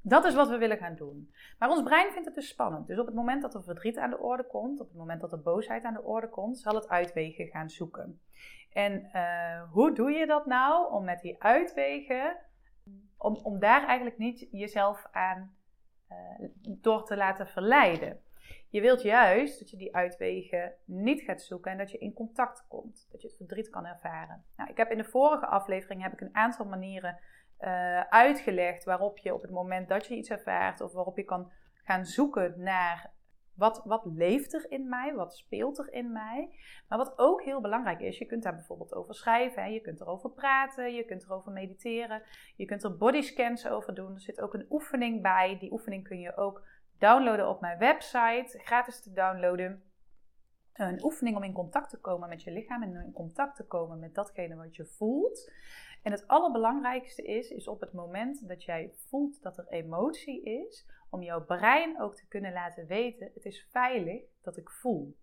Dat 0.01 0.25
is 0.25 0.35
wat 0.35 0.49
we 0.49 0.57
willen 0.57 0.77
gaan 0.77 0.95
doen. 0.95 1.33
Maar 1.59 1.69
ons 1.69 1.83
brein 1.83 2.11
vindt 2.11 2.25
het 2.25 2.35
dus 2.35 2.47
spannend. 2.47 2.87
Dus 2.87 2.99
op 2.99 3.05
het 3.05 3.15
moment 3.15 3.41
dat 3.41 3.53
er 3.53 3.63
verdriet 3.63 3.97
aan 3.97 4.09
de 4.09 4.19
orde 4.19 4.43
komt, 4.43 4.79
op 4.79 4.87
het 4.87 4.97
moment 4.97 5.21
dat 5.21 5.31
er 5.31 5.41
boosheid 5.41 5.83
aan 5.83 5.93
de 5.93 6.03
orde 6.03 6.29
komt, 6.29 6.59
zal 6.59 6.75
het 6.75 6.89
uitwegen 6.89 7.47
gaan 7.47 7.69
zoeken. 7.69 8.21
En 8.73 9.09
uh, 9.13 9.71
hoe 9.71 9.93
doe 9.93 10.11
je 10.11 10.25
dat 10.25 10.45
nou 10.45 10.93
om 10.93 11.03
met 11.03 11.21
die 11.21 11.43
uitwegen, 11.43 12.37
om, 13.17 13.35
om 13.35 13.59
daar 13.59 13.85
eigenlijk 13.85 14.17
niet 14.17 14.47
jezelf 14.51 15.07
aan 15.11 15.55
uh, 16.11 16.49
door 16.63 17.05
te 17.05 17.17
laten 17.17 17.47
verleiden? 17.47 18.21
Je 18.69 18.81
wilt 18.81 19.01
juist 19.01 19.59
dat 19.59 19.69
je 19.69 19.77
die 19.77 19.95
uitwegen 19.95 20.73
niet 20.85 21.21
gaat 21.21 21.41
zoeken 21.41 21.71
en 21.71 21.77
dat 21.77 21.91
je 21.91 21.97
in 21.97 22.13
contact 22.13 22.65
komt. 22.67 23.07
Dat 23.11 23.21
je 23.21 23.27
het 23.27 23.37
verdriet 23.37 23.69
kan 23.69 23.85
ervaren. 23.85 24.43
Nou, 24.57 24.69
ik 24.69 24.77
heb 24.77 24.91
in 24.91 24.97
de 24.97 25.03
vorige 25.03 25.45
aflevering 25.45 26.01
heb 26.01 26.13
ik 26.13 26.21
een 26.21 26.35
aantal 26.35 26.65
manieren 26.65 27.19
uh, 27.61 28.01
uitgelegd 28.01 28.83
waarop 28.83 29.17
je 29.17 29.33
op 29.33 29.41
het 29.41 29.51
moment 29.51 29.87
dat 29.87 30.07
je 30.07 30.15
iets 30.15 30.29
ervaart 30.29 30.81
of 30.81 30.93
waarop 30.93 31.17
je 31.17 31.23
kan 31.23 31.51
gaan 31.83 32.05
zoeken 32.05 32.53
naar 32.57 33.11
wat, 33.59 33.81
wat 33.85 34.05
leeft 34.05 34.53
er 34.53 34.65
in 34.71 34.89
mij, 34.89 35.13
wat 35.13 35.35
speelt 35.35 35.79
er 35.79 35.93
in 35.93 36.11
mij. 36.11 36.49
Maar 36.87 36.97
wat 36.97 37.13
ook 37.17 37.43
heel 37.43 37.61
belangrijk 37.61 37.99
is, 37.99 38.17
je 38.17 38.25
kunt 38.25 38.43
daar 38.43 38.55
bijvoorbeeld 38.55 38.93
over 38.93 39.15
schrijven, 39.15 39.63
hè? 39.63 39.69
je 39.69 39.81
kunt 39.81 40.01
erover 40.01 40.29
praten, 40.29 40.93
je 40.93 41.05
kunt 41.05 41.23
erover 41.23 41.51
mediteren, 41.51 42.21
je 42.55 42.65
kunt 42.65 42.83
er 42.83 42.97
bodyscans 42.97 43.67
over 43.67 43.95
doen. 43.95 44.13
Er 44.13 44.21
zit 44.21 44.41
ook 44.41 44.53
een 44.53 44.65
oefening 44.69 45.21
bij, 45.21 45.57
die 45.59 45.71
oefening 45.71 46.03
kun 46.03 46.19
je 46.19 46.37
ook 46.37 46.63
downloaden 46.97 47.49
op 47.49 47.61
mijn 47.61 47.77
website, 47.77 48.59
gratis 48.63 49.01
te 49.01 49.13
downloaden. 49.13 49.83
Een 50.73 51.03
oefening 51.03 51.35
om 51.35 51.43
in 51.43 51.53
contact 51.53 51.89
te 51.89 51.99
komen 51.99 52.29
met 52.29 52.43
je 52.43 52.51
lichaam 52.51 52.83
en 52.83 52.95
in 52.95 53.11
contact 53.11 53.55
te 53.55 53.65
komen 53.65 53.99
met 53.99 54.15
datgene 54.15 54.55
wat 54.55 54.75
je 54.75 54.85
voelt. 54.85 55.51
En 56.01 56.11
het 56.11 56.27
allerbelangrijkste 56.27 57.23
is, 57.23 57.49
is 57.49 57.67
op 57.67 57.79
het 57.79 57.93
moment 57.93 58.47
dat 58.47 58.63
jij 58.63 58.91
voelt 58.95 59.41
dat 59.41 59.57
er 59.57 59.67
emotie 59.67 60.43
is, 60.43 60.87
om 61.09 61.21
jouw 61.21 61.45
brein 61.45 62.01
ook 62.01 62.15
te 62.15 62.27
kunnen 62.27 62.53
laten 62.53 62.87
weten: 62.87 63.31
het 63.33 63.45
is 63.45 63.67
veilig 63.71 64.23
dat 64.41 64.57
ik 64.57 64.69
voel. 64.69 65.15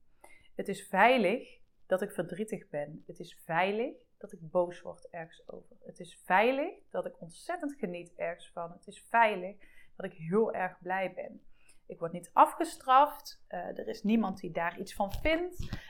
Het 0.54 0.68
is 0.68 0.88
veilig 0.88 1.61
dat 1.87 2.02
ik 2.02 2.11
verdrietig 2.11 2.68
ben. 2.68 3.02
Het 3.06 3.18
is 3.18 3.40
veilig 3.45 3.95
dat 4.18 4.33
ik 4.33 4.50
boos 4.50 4.80
word 4.80 5.09
ergens 5.11 5.49
over. 5.49 5.76
Het 5.85 6.00
is 6.00 6.21
veilig 6.25 6.75
dat 6.90 7.06
ik 7.06 7.21
ontzettend 7.21 7.75
geniet 7.75 8.14
ergens 8.14 8.50
van. 8.52 8.73
Het 8.73 8.87
is 8.87 9.06
veilig 9.09 9.56
dat 9.97 10.06
ik 10.06 10.12
heel 10.12 10.52
erg 10.52 10.80
blij 10.80 11.14
ben. 11.14 11.42
Ik 11.87 11.99
word 11.99 12.12
niet 12.12 12.30
afgestraft. 12.33 13.45
Uh, 13.49 13.59
er 13.59 13.88
is 13.88 14.02
niemand 14.02 14.38
die 14.38 14.50
daar 14.50 14.78
iets 14.78 14.95
van 14.95 15.12
vindt. 15.12 15.85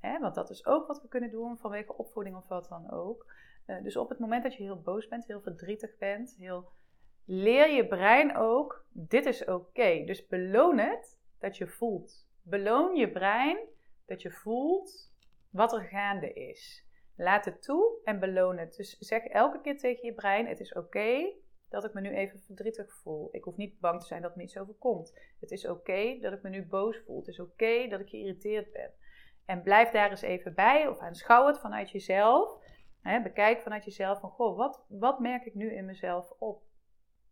Want 0.00 0.34
dat 0.34 0.50
is 0.50 0.66
ook 0.66 0.86
wat 0.86 1.02
we 1.02 1.08
kunnen 1.08 1.30
doen 1.30 1.58
vanwege 1.58 1.96
opvoeding 1.96 2.36
of 2.36 2.48
wat 2.48 2.68
dan 2.68 2.90
ook. 2.90 3.32
Uh, 3.68 3.82
dus 3.82 3.96
op 3.96 4.08
het 4.08 4.18
moment 4.18 4.42
dat 4.42 4.54
je 4.54 4.62
heel 4.62 4.80
boos 4.80 5.08
bent, 5.08 5.26
heel 5.26 5.40
verdrietig 5.40 5.98
bent, 5.98 6.36
heel, 6.38 6.68
leer 7.24 7.70
je 7.70 7.86
brein 7.86 8.36
ook, 8.36 8.86
dit 8.92 9.26
is 9.26 9.44
oké. 9.44 10.04
Dus 10.04 10.26
beloon 10.26 10.78
het 10.78 11.18
dat 11.38 11.56
je 11.56 11.66
voelt. 11.66 12.26
Beloon 12.42 12.96
je 12.96 13.10
brein 13.10 13.58
dat 14.06 14.22
je 14.22 14.30
voelt 14.30 15.12
wat 15.50 15.72
er 15.72 15.80
gaande 15.80 16.32
is. 16.32 16.86
Laat 17.16 17.44
het 17.44 17.62
toe 17.62 18.00
en 18.04 18.18
beloon 18.18 18.58
het. 18.58 18.76
Dus 18.76 18.98
zeg 18.98 19.24
elke 19.24 19.60
keer 19.60 19.78
tegen 19.78 20.06
je 20.06 20.14
brein: 20.14 20.46
Het 20.46 20.60
is 20.60 20.72
oké 20.72 21.32
dat 21.68 21.84
ik 21.84 21.92
me 21.92 22.00
nu 22.00 22.10
even 22.10 22.40
verdrietig 22.40 22.92
voel. 22.92 23.28
Ik 23.32 23.44
hoef 23.44 23.56
niet 23.56 23.80
bang 23.80 24.00
te 24.00 24.06
zijn 24.06 24.22
dat 24.22 24.36
me 24.36 24.42
iets 24.42 24.58
overkomt. 24.58 25.18
Het 25.40 25.50
is 25.50 25.66
oké 25.66 26.18
dat 26.20 26.32
ik 26.32 26.42
me 26.42 26.48
nu 26.48 26.66
boos 26.66 26.98
voel. 27.06 27.18
Het 27.18 27.28
is 27.28 27.40
oké 27.40 27.88
dat 27.88 28.00
ik 28.00 28.08
geïrriteerd 28.08 28.72
ben. 28.72 28.90
En 29.44 29.62
blijf 29.62 29.90
daar 29.90 30.10
eens 30.10 30.22
even 30.22 30.54
bij 30.54 30.88
of 30.88 30.98
aanschouw 30.98 31.46
het 31.46 31.58
vanuit 31.58 31.90
jezelf. 31.90 32.66
Bekijk 33.22 33.60
vanuit 33.60 33.84
jezelf 33.84 34.20
van, 34.20 34.30
goh, 34.30 34.56
wat, 34.56 34.84
wat 34.88 35.18
merk 35.18 35.44
ik 35.44 35.54
nu 35.54 35.74
in 35.74 35.84
mezelf 35.84 36.30
op? 36.30 36.62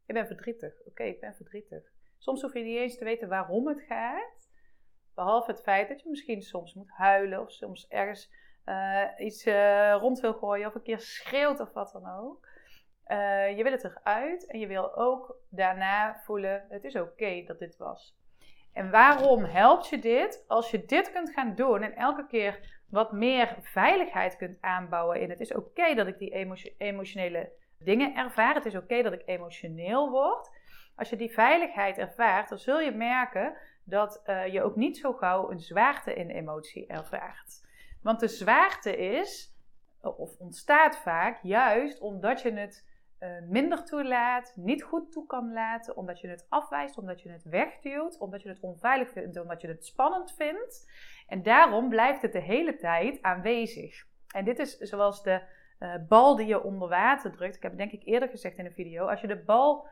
Ik 0.06 0.14
ben 0.14 0.26
verdrietig. 0.26 0.74
Oké, 0.86 1.02
ik 1.02 1.20
ben 1.20 1.34
verdrietig. 1.34 1.82
Soms 2.18 2.42
hoef 2.42 2.52
je 2.52 2.62
niet 2.62 2.76
eens 2.76 2.98
te 2.98 3.04
weten 3.04 3.28
waarom 3.28 3.66
het 3.66 3.80
gaat. 3.80 4.50
Behalve 5.14 5.50
het 5.50 5.62
feit 5.62 5.88
dat 5.88 6.00
je 6.02 6.08
misschien 6.08 6.42
soms 6.42 6.74
moet 6.74 6.90
huilen 6.90 7.40
of 7.40 7.50
soms 7.50 7.88
ergens 7.88 8.32
uh, 8.64 9.04
iets 9.18 9.46
uh, 9.46 9.96
rond 10.00 10.20
wil 10.20 10.32
gooien 10.32 10.66
of 10.66 10.74
een 10.74 10.82
keer 10.82 11.00
schreeuwt 11.00 11.60
of 11.60 11.72
wat 11.72 11.92
dan 11.92 12.06
ook. 12.18 12.48
Uh, 13.06 13.56
je 13.56 13.62
wil 13.62 13.72
het 13.72 13.84
eruit 13.84 14.46
en 14.46 14.58
je 14.58 14.66
wil 14.66 14.96
ook 14.96 15.36
daarna 15.50 16.20
voelen: 16.24 16.66
het 16.68 16.84
is 16.84 16.96
oké 16.96 17.42
dat 17.46 17.58
dit 17.58 17.76
was. 17.76 18.16
En 18.72 18.90
waarom 18.90 19.44
helpt 19.44 19.88
je 19.88 19.98
dit? 19.98 20.44
Als 20.46 20.70
je 20.70 20.84
dit 20.84 21.12
kunt 21.12 21.30
gaan 21.30 21.54
doen 21.54 21.82
en 21.82 21.96
elke 21.96 22.26
keer 22.26 22.75
wat 22.88 23.12
meer 23.12 23.56
veiligheid 23.60 24.36
kunt 24.36 24.60
aanbouwen 24.60 25.20
in 25.20 25.30
het 25.30 25.40
is 25.40 25.54
oké 25.54 25.94
dat 25.94 26.06
ik 26.06 26.18
die 26.18 26.48
emotionele 26.78 27.52
dingen 27.78 28.14
ervaar. 28.14 28.54
Het 28.54 28.66
is 28.66 28.76
oké 28.76 29.02
dat 29.02 29.12
ik 29.12 29.22
emotioneel 29.24 30.10
word. 30.10 30.50
Als 30.96 31.10
je 31.10 31.16
die 31.16 31.32
veiligheid 31.32 31.98
ervaart, 31.98 32.48
dan 32.48 32.58
zul 32.58 32.80
je 32.80 32.90
merken 32.90 33.56
dat 33.84 34.22
uh, 34.26 34.46
je 34.46 34.62
ook 34.62 34.76
niet 34.76 34.98
zo 34.98 35.12
gauw 35.12 35.50
een 35.50 35.60
zwaarte 35.60 36.14
in 36.14 36.30
emotie 36.30 36.86
ervaart. 36.86 37.64
Want 38.02 38.20
de 38.20 38.28
zwaarte 38.28 38.96
is, 38.96 39.56
of 40.00 40.36
ontstaat 40.38 40.98
vaak, 40.98 41.38
juist 41.42 42.00
omdat 42.00 42.42
je 42.42 42.52
het 42.52 42.86
minder 43.48 43.84
toelaat, 43.84 44.52
niet 44.56 44.82
goed 44.82 45.12
toe 45.12 45.26
kan 45.26 45.52
laten, 45.52 45.96
omdat 45.96 46.20
je 46.20 46.28
het 46.28 46.46
afwijst, 46.48 46.98
omdat 46.98 47.22
je 47.22 47.30
het 47.30 47.44
wegduwt, 47.44 48.18
omdat 48.18 48.42
je 48.42 48.48
het 48.48 48.60
onveilig 48.60 49.10
vindt, 49.10 49.40
omdat 49.40 49.60
je 49.60 49.68
het 49.68 49.84
spannend 49.84 50.34
vindt. 50.36 50.90
En 51.26 51.42
daarom 51.42 51.88
blijft 51.88 52.22
het 52.22 52.32
de 52.32 52.40
hele 52.40 52.76
tijd 52.76 53.22
aanwezig. 53.22 54.06
En 54.34 54.44
dit 54.44 54.58
is 54.58 54.78
zoals 54.78 55.22
de 55.22 55.42
uh, 55.80 55.94
bal 56.08 56.36
die 56.36 56.46
je 56.46 56.62
onder 56.62 56.88
water 56.88 57.30
drukt. 57.30 57.56
Ik 57.56 57.62
heb 57.62 57.70
het 57.70 57.80
denk 57.80 57.92
ik 57.92 58.04
eerder 58.04 58.28
gezegd 58.28 58.58
in 58.58 58.64
een 58.64 58.72
video. 58.72 59.06
Als 59.06 59.20
je 59.20 59.26
de 59.26 59.42
bal 59.42 59.86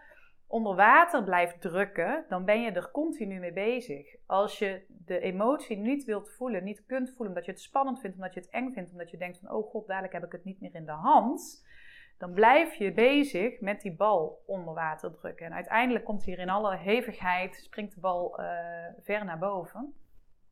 onder 0.46 0.74
water 0.74 1.24
blijft 1.24 1.60
drukken, 1.60 2.24
dan 2.28 2.44
ben 2.44 2.60
je 2.60 2.70
er 2.70 2.90
continu 2.90 3.38
mee 3.38 3.52
bezig. 3.52 4.16
Als 4.26 4.58
je 4.58 4.84
de 4.88 5.18
emotie 5.18 5.76
niet 5.76 6.04
wilt 6.04 6.30
voelen, 6.30 6.64
niet 6.64 6.86
kunt 6.86 7.08
voelen, 7.08 7.28
omdat 7.28 7.44
je 7.44 7.50
het 7.50 7.60
spannend 7.60 8.00
vindt, 8.00 8.16
omdat 8.16 8.34
je 8.34 8.40
het 8.40 8.50
eng 8.50 8.72
vindt, 8.72 8.90
omdat 8.90 9.10
je 9.10 9.16
denkt 9.16 9.38
van, 9.38 9.50
oh 9.50 9.70
god, 9.70 9.86
dadelijk 9.86 10.12
heb 10.12 10.24
ik 10.24 10.32
het 10.32 10.44
niet 10.44 10.60
meer 10.60 10.74
in 10.74 10.84
de 10.84 10.92
hand, 10.92 11.66
dan 12.18 12.32
blijf 12.32 12.74
je 12.74 12.92
bezig 12.92 13.60
met 13.60 13.80
die 13.80 13.94
bal 13.94 14.42
onder 14.46 14.74
water 14.74 15.12
drukken. 15.12 15.46
En 15.46 15.54
uiteindelijk 15.54 16.04
komt 16.04 16.24
hier 16.24 16.38
in 16.38 16.50
alle 16.50 16.76
hevigheid, 16.76 17.54
springt 17.54 17.94
de 17.94 18.00
bal 18.00 18.40
uh, 18.40 18.46
ver 19.02 19.24
naar 19.24 19.38
boven. 19.38 19.94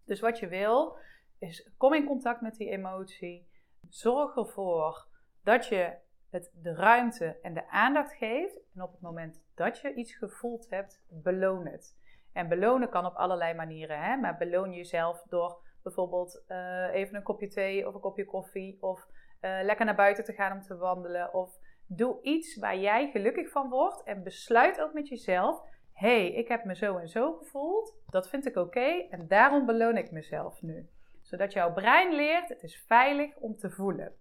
Dus 0.04 0.20
wat 0.20 0.38
je 0.38 0.48
wil, 0.48 0.96
is 1.38 1.70
kom 1.76 1.94
in 1.94 2.06
contact 2.06 2.40
met 2.40 2.56
die 2.56 2.68
emotie. 2.70 3.48
Zorg 3.88 4.36
ervoor 4.36 5.06
dat 5.42 5.66
je 5.66 5.92
het 6.30 6.52
de 6.62 6.74
ruimte 6.74 7.38
en 7.42 7.54
de 7.54 7.68
aandacht 7.68 8.12
geeft. 8.12 8.60
En 8.74 8.82
op 8.82 8.92
het 8.92 9.00
moment 9.00 9.42
dat 9.54 9.78
je 9.78 9.94
iets 9.94 10.14
gevoeld 10.14 10.70
hebt, 10.70 11.04
beloon 11.08 11.66
het. 11.66 11.96
En 12.32 12.48
belonen 12.48 12.88
kan 12.88 13.06
op 13.06 13.14
allerlei 13.14 13.54
manieren. 13.54 14.02
Hè? 14.02 14.16
Maar 14.16 14.36
beloon 14.36 14.72
jezelf 14.72 15.22
door 15.28 15.60
bijvoorbeeld 15.82 16.44
uh, 16.48 16.94
even 16.94 17.16
een 17.16 17.22
kopje 17.22 17.48
thee 17.48 17.88
of 17.88 17.94
een 17.94 18.00
kopje 18.00 18.24
koffie. 18.24 18.82
Of 18.82 19.06
uh, 19.42 19.58
lekker 19.62 19.84
naar 19.84 19.94
buiten 19.94 20.24
te 20.24 20.32
gaan 20.32 20.52
om 20.52 20.60
te 20.60 20.76
wandelen. 20.76 21.34
Of 21.34 21.58
doe 21.86 22.22
iets 22.22 22.56
waar 22.56 22.76
jij 22.76 23.10
gelukkig 23.10 23.50
van 23.50 23.68
wordt. 23.68 24.02
En 24.02 24.22
besluit 24.22 24.80
ook 24.80 24.92
met 24.92 25.08
jezelf. 25.08 25.62
hey, 25.92 26.32
ik 26.32 26.48
heb 26.48 26.64
me 26.64 26.74
zo 26.74 26.96
en 26.96 27.08
zo 27.08 27.32
gevoeld. 27.32 27.94
Dat 28.06 28.28
vind 28.28 28.46
ik 28.46 28.56
oké. 28.56 29.06
en 29.10 29.28
daarom 29.28 29.66
beloon 29.66 29.96
ik 29.96 30.10
mezelf 30.10 30.62
nu. 30.62 30.88
Zodat 31.22 31.52
jouw 31.52 31.72
brein 31.72 32.14
leert, 32.14 32.48
het 32.48 32.62
is 32.62 32.84
veilig 32.86 33.36
om 33.36 33.56
te 33.56 33.70
voelen. 33.70 34.12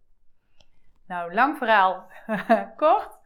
Nou, 1.07 1.33
lang 1.33 1.57
verhaal, 1.57 2.11
kort. 2.75 3.19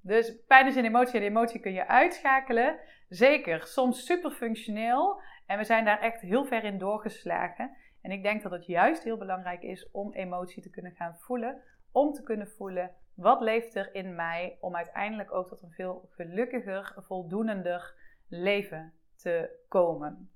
Dus 0.00 0.44
pijn 0.46 0.66
is 0.66 0.76
een 0.76 0.84
emotie 0.84 1.20
en 1.20 1.26
emotie 1.26 1.60
kun 1.60 1.72
je 1.72 1.86
uitschakelen. 1.86 2.78
Zeker, 3.08 3.66
soms 3.66 4.04
super 4.04 4.30
functioneel. 4.30 5.20
En 5.46 5.58
we 5.58 5.64
zijn 5.64 5.84
daar 5.84 6.00
echt 6.00 6.20
heel 6.20 6.44
ver 6.44 6.64
in 6.64 6.78
doorgeslagen. 6.78 7.76
En 8.02 8.10
ik 8.10 8.22
denk 8.22 8.42
dat 8.42 8.52
het 8.52 8.66
juist 8.66 9.04
heel 9.04 9.16
belangrijk 9.16 9.62
is 9.62 9.90
om 9.90 10.12
emotie 10.12 10.62
te 10.62 10.70
kunnen 10.70 10.92
gaan 10.92 11.16
voelen. 11.18 11.62
Om 11.92 12.12
te 12.12 12.22
kunnen 12.22 12.48
voelen 12.48 12.90
wat 13.14 13.40
leeft 13.40 13.74
er 13.74 13.94
in 13.94 14.14
mij. 14.14 14.56
Om 14.60 14.76
uiteindelijk 14.76 15.32
ook 15.32 15.48
tot 15.48 15.62
een 15.62 15.72
veel 15.72 16.08
gelukkiger, 16.10 16.94
voldoenender 16.96 17.94
leven 18.28 18.92
te 19.16 19.64
komen. 19.68 20.30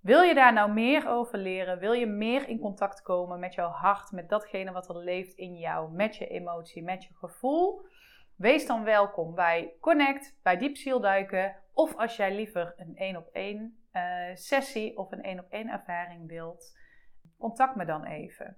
Wil 0.00 0.22
je 0.22 0.34
daar 0.34 0.52
nou 0.52 0.72
meer 0.72 1.08
over 1.08 1.38
leren? 1.38 1.78
Wil 1.78 1.92
je 1.92 2.06
meer 2.06 2.48
in 2.48 2.58
contact 2.58 3.02
komen 3.02 3.40
met 3.40 3.54
jouw 3.54 3.68
hart, 3.68 4.12
met 4.12 4.28
datgene 4.28 4.72
wat 4.72 4.88
er 4.88 4.96
leeft 4.96 5.34
in 5.34 5.56
jou, 5.56 5.92
met 5.92 6.16
je 6.16 6.26
emotie, 6.26 6.82
met 6.82 7.04
je 7.04 7.14
gevoel? 7.14 7.86
Wees 8.36 8.66
dan 8.66 8.84
welkom 8.84 9.34
bij 9.34 9.72
Connect, 9.80 10.38
bij 10.42 10.56
Diepzielduiken 10.56 11.56
of 11.72 11.96
als 11.96 12.16
jij 12.16 12.34
liever 12.34 12.74
een 12.76 12.96
één 12.96 13.16
op 13.16 13.28
één 13.32 13.83
uh, 13.94 14.34
sessie 14.34 14.96
of 14.96 15.12
een 15.12 15.22
één 15.22 15.38
op 15.38 15.46
één 15.50 15.68
ervaring 15.68 16.28
wilt, 16.28 16.78
contact 17.38 17.74
me 17.74 17.84
dan 17.84 18.04
even. 18.04 18.56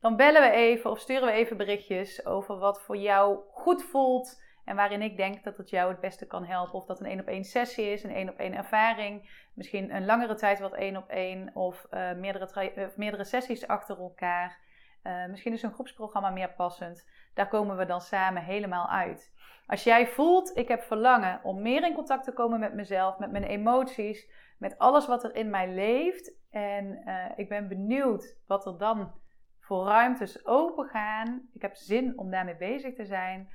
Dan 0.00 0.16
bellen 0.16 0.42
we 0.42 0.50
even 0.50 0.90
of 0.90 0.98
sturen 0.98 1.26
we 1.26 1.32
even 1.32 1.56
berichtjes 1.56 2.26
over 2.26 2.58
wat 2.58 2.82
voor 2.82 2.96
jou 2.96 3.38
goed 3.50 3.82
voelt 3.82 4.42
en 4.64 4.76
waarin 4.76 5.02
ik 5.02 5.16
denk 5.16 5.44
dat 5.44 5.56
het 5.56 5.70
jou 5.70 5.90
het 5.90 6.00
beste 6.00 6.26
kan 6.26 6.44
helpen. 6.44 6.74
Of 6.74 6.86
dat 6.86 7.00
een 7.00 7.06
één 7.06 7.20
op 7.20 7.26
één 7.26 7.44
sessie 7.44 7.92
is, 7.92 8.02
een 8.02 8.14
één 8.14 8.28
op 8.28 8.38
één 8.38 8.54
ervaring. 8.54 9.30
Misschien 9.54 9.94
een 9.94 10.04
langere 10.04 10.34
tijd 10.34 10.58
wat 10.58 10.74
één 10.74 10.96
op 10.96 11.08
één. 11.08 11.54
Of 11.54 11.86
uh, 11.90 12.12
meerdere, 12.12 12.92
meerdere 12.96 13.24
sessies 13.24 13.66
achter 13.66 13.98
elkaar. 13.98 14.58
Uh, 15.02 15.26
misschien 15.26 15.52
is 15.52 15.62
een 15.62 15.72
groepsprogramma 15.72 16.30
meer 16.30 16.52
passend. 16.52 17.08
Daar 17.34 17.48
komen 17.48 17.76
we 17.76 17.86
dan 17.86 18.00
samen 18.00 18.42
helemaal 18.42 18.88
uit. 18.88 19.32
Als 19.66 19.84
jij 19.84 20.06
voelt, 20.06 20.56
ik 20.56 20.68
heb 20.68 20.82
verlangen 20.82 21.40
om 21.42 21.62
meer 21.62 21.86
in 21.86 21.94
contact 21.94 22.24
te 22.24 22.32
komen 22.32 22.60
met 22.60 22.74
mezelf, 22.74 23.18
met 23.18 23.30
mijn 23.30 23.44
emoties, 23.44 24.30
met 24.58 24.78
alles 24.78 25.06
wat 25.06 25.24
er 25.24 25.34
in 25.34 25.50
mij 25.50 25.68
leeft. 25.68 26.38
En 26.50 27.02
ik 27.36 27.48
ben 27.48 27.68
benieuwd 27.68 28.36
wat 28.46 28.66
er 28.66 28.78
dan 28.78 29.12
voor 29.60 29.86
ruimtes 29.86 30.46
open 30.46 30.88
gaan. 30.88 31.48
Ik 31.52 31.62
heb 31.62 31.74
zin 31.74 32.18
om 32.18 32.30
daarmee 32.30 32.56
bezig 32.56 32.94
te 32.94 33.04
zijn 33.04 33.48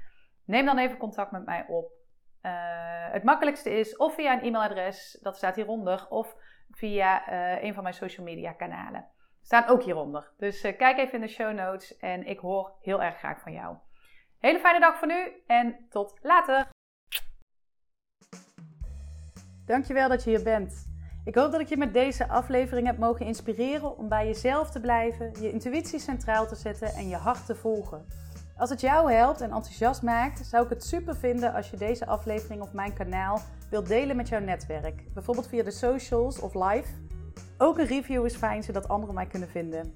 Neem 0.45 0.65
dan 0.65 0.77
even 0.77 0.97
contact 0.97 1.31
met 1.31 1.45
mij 1.45 1.65
op. 1.67 1.91
Uh, 2.41 3.11
het 3.11 3.23
makkelijkste 3.23 3.69
is 3.69 3.97
of 3.97 4.13
via 4.13 4.33
een 4.33 4.43
e-mailadres, 4.43 5.19
dat 5.21 5.37
staat 5.37 5.55
hieronder, 5.55 6.07
of 6.09 6.35
via 6.71 7.29
uh, 7.29 7.63
een 7.63 7.73
van 7.73 7.83
mijn 7.83 7.95
social 7.95 8.25
media 8.25 8.51
kanalen. 8.51 9.07
Staan 9.45 9.67
ook 9.67 9.83
hieronder. 9.83 10.31
Dus 10.37 10.63
uh, 10.63 10.77
kijk 10.77 10.97
even 10.97 11.13
in 11.13 11.21
de 11.21 11.27
show 11.27 11.53
notes 11.53 11.97
en 11.97 12.27
ik 12.27 12.39
hoor 12.39 12.71
heel 12.81 13.01
erg 13.01 13.17
graag 13.17 13.39
van 13.39 13.51
jou. 13.51 13.75
Hele 14.39 14.59
fijne 14.59 14.79
dag 14.79 14.97
voor 14.97 15.07
nu 15.07 15.43
en 15.47 15.85
tot 15.89 16.17
later. 16.21 16.67
Dankjewel 19.65 20.09
dat 20.09 20.23
je 20.23 20.29
hier 20.29 20.43
bent. 20.43 20.93
Ik 21.25 21.35
hoop 21.35 21.51
dat 21.51 21.61
ik 21.61 21.67
je 21.67 21.77
met 21.77 21.93
deze 21.93 22.27
aflevering 22.27 22.87
heb 22.87 22.97
mogen 22.97 23.25
inspireren 23.25 23.97
om 23.97 24.09
bij 24.09 24.25
jezelf 24.25 24.71
te 24.71 24.79
blijven, 24.79 25.41
je 25.41 25.51
intuïtie 25.51 25.99
centraal 25.99 26.47
te 26.47 26.55
zetten 26.55 26.87
en 26.87 27.07
je 27.07 27.15
hart 27.15 27.45
te 27.45 27.55
volgen. 27.55 28.05
Als 28.57 28.69
het 28.69 28.81
jou 28.81 29.11
helpt 29.11 29.41
en 29.41 29.51
enthousiast 29.51 30.01
maakt, 30.01 30.45
zou 30.45 30.63
ik 30.63 30.69
het 30.69 30.83
super 30.83 31.15
vinden 31.15 31.53
als 31.53 31.69
je 31.69 31.77
deze 31.77 32.05
aflevering 32.05 32.61
of 32.61 32.73
mijn 32.73 32.93
kanaal 32.93 33.41
wilt 33.69 33.87
delen 33.87 34.15
met 34.15 34.27
jouw 34.27 34.39
netwerk. 34.39 35.13
Bijvoorbeeld 35.13 35.47
via 35.47 35.63
de 35.63 35.71
socials 35.71 36.39
of 36.39 36.53
live. 36.53 37.04
Ook 37.57 37.77
een 37.77 37.85
review 37.85 38.25
is 38.25 38.35
fijn 38.35 38.63
zodat 38.63 38.87
anderen 38.87 39.15
mij 39.15 39.25
kunnen 39.25 39.49
vinden. 39.49 39.93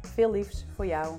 Veel 0.00 0.30
liefs 0.30 0.66
voor 0.74 0.86
jou. 0.86 1.18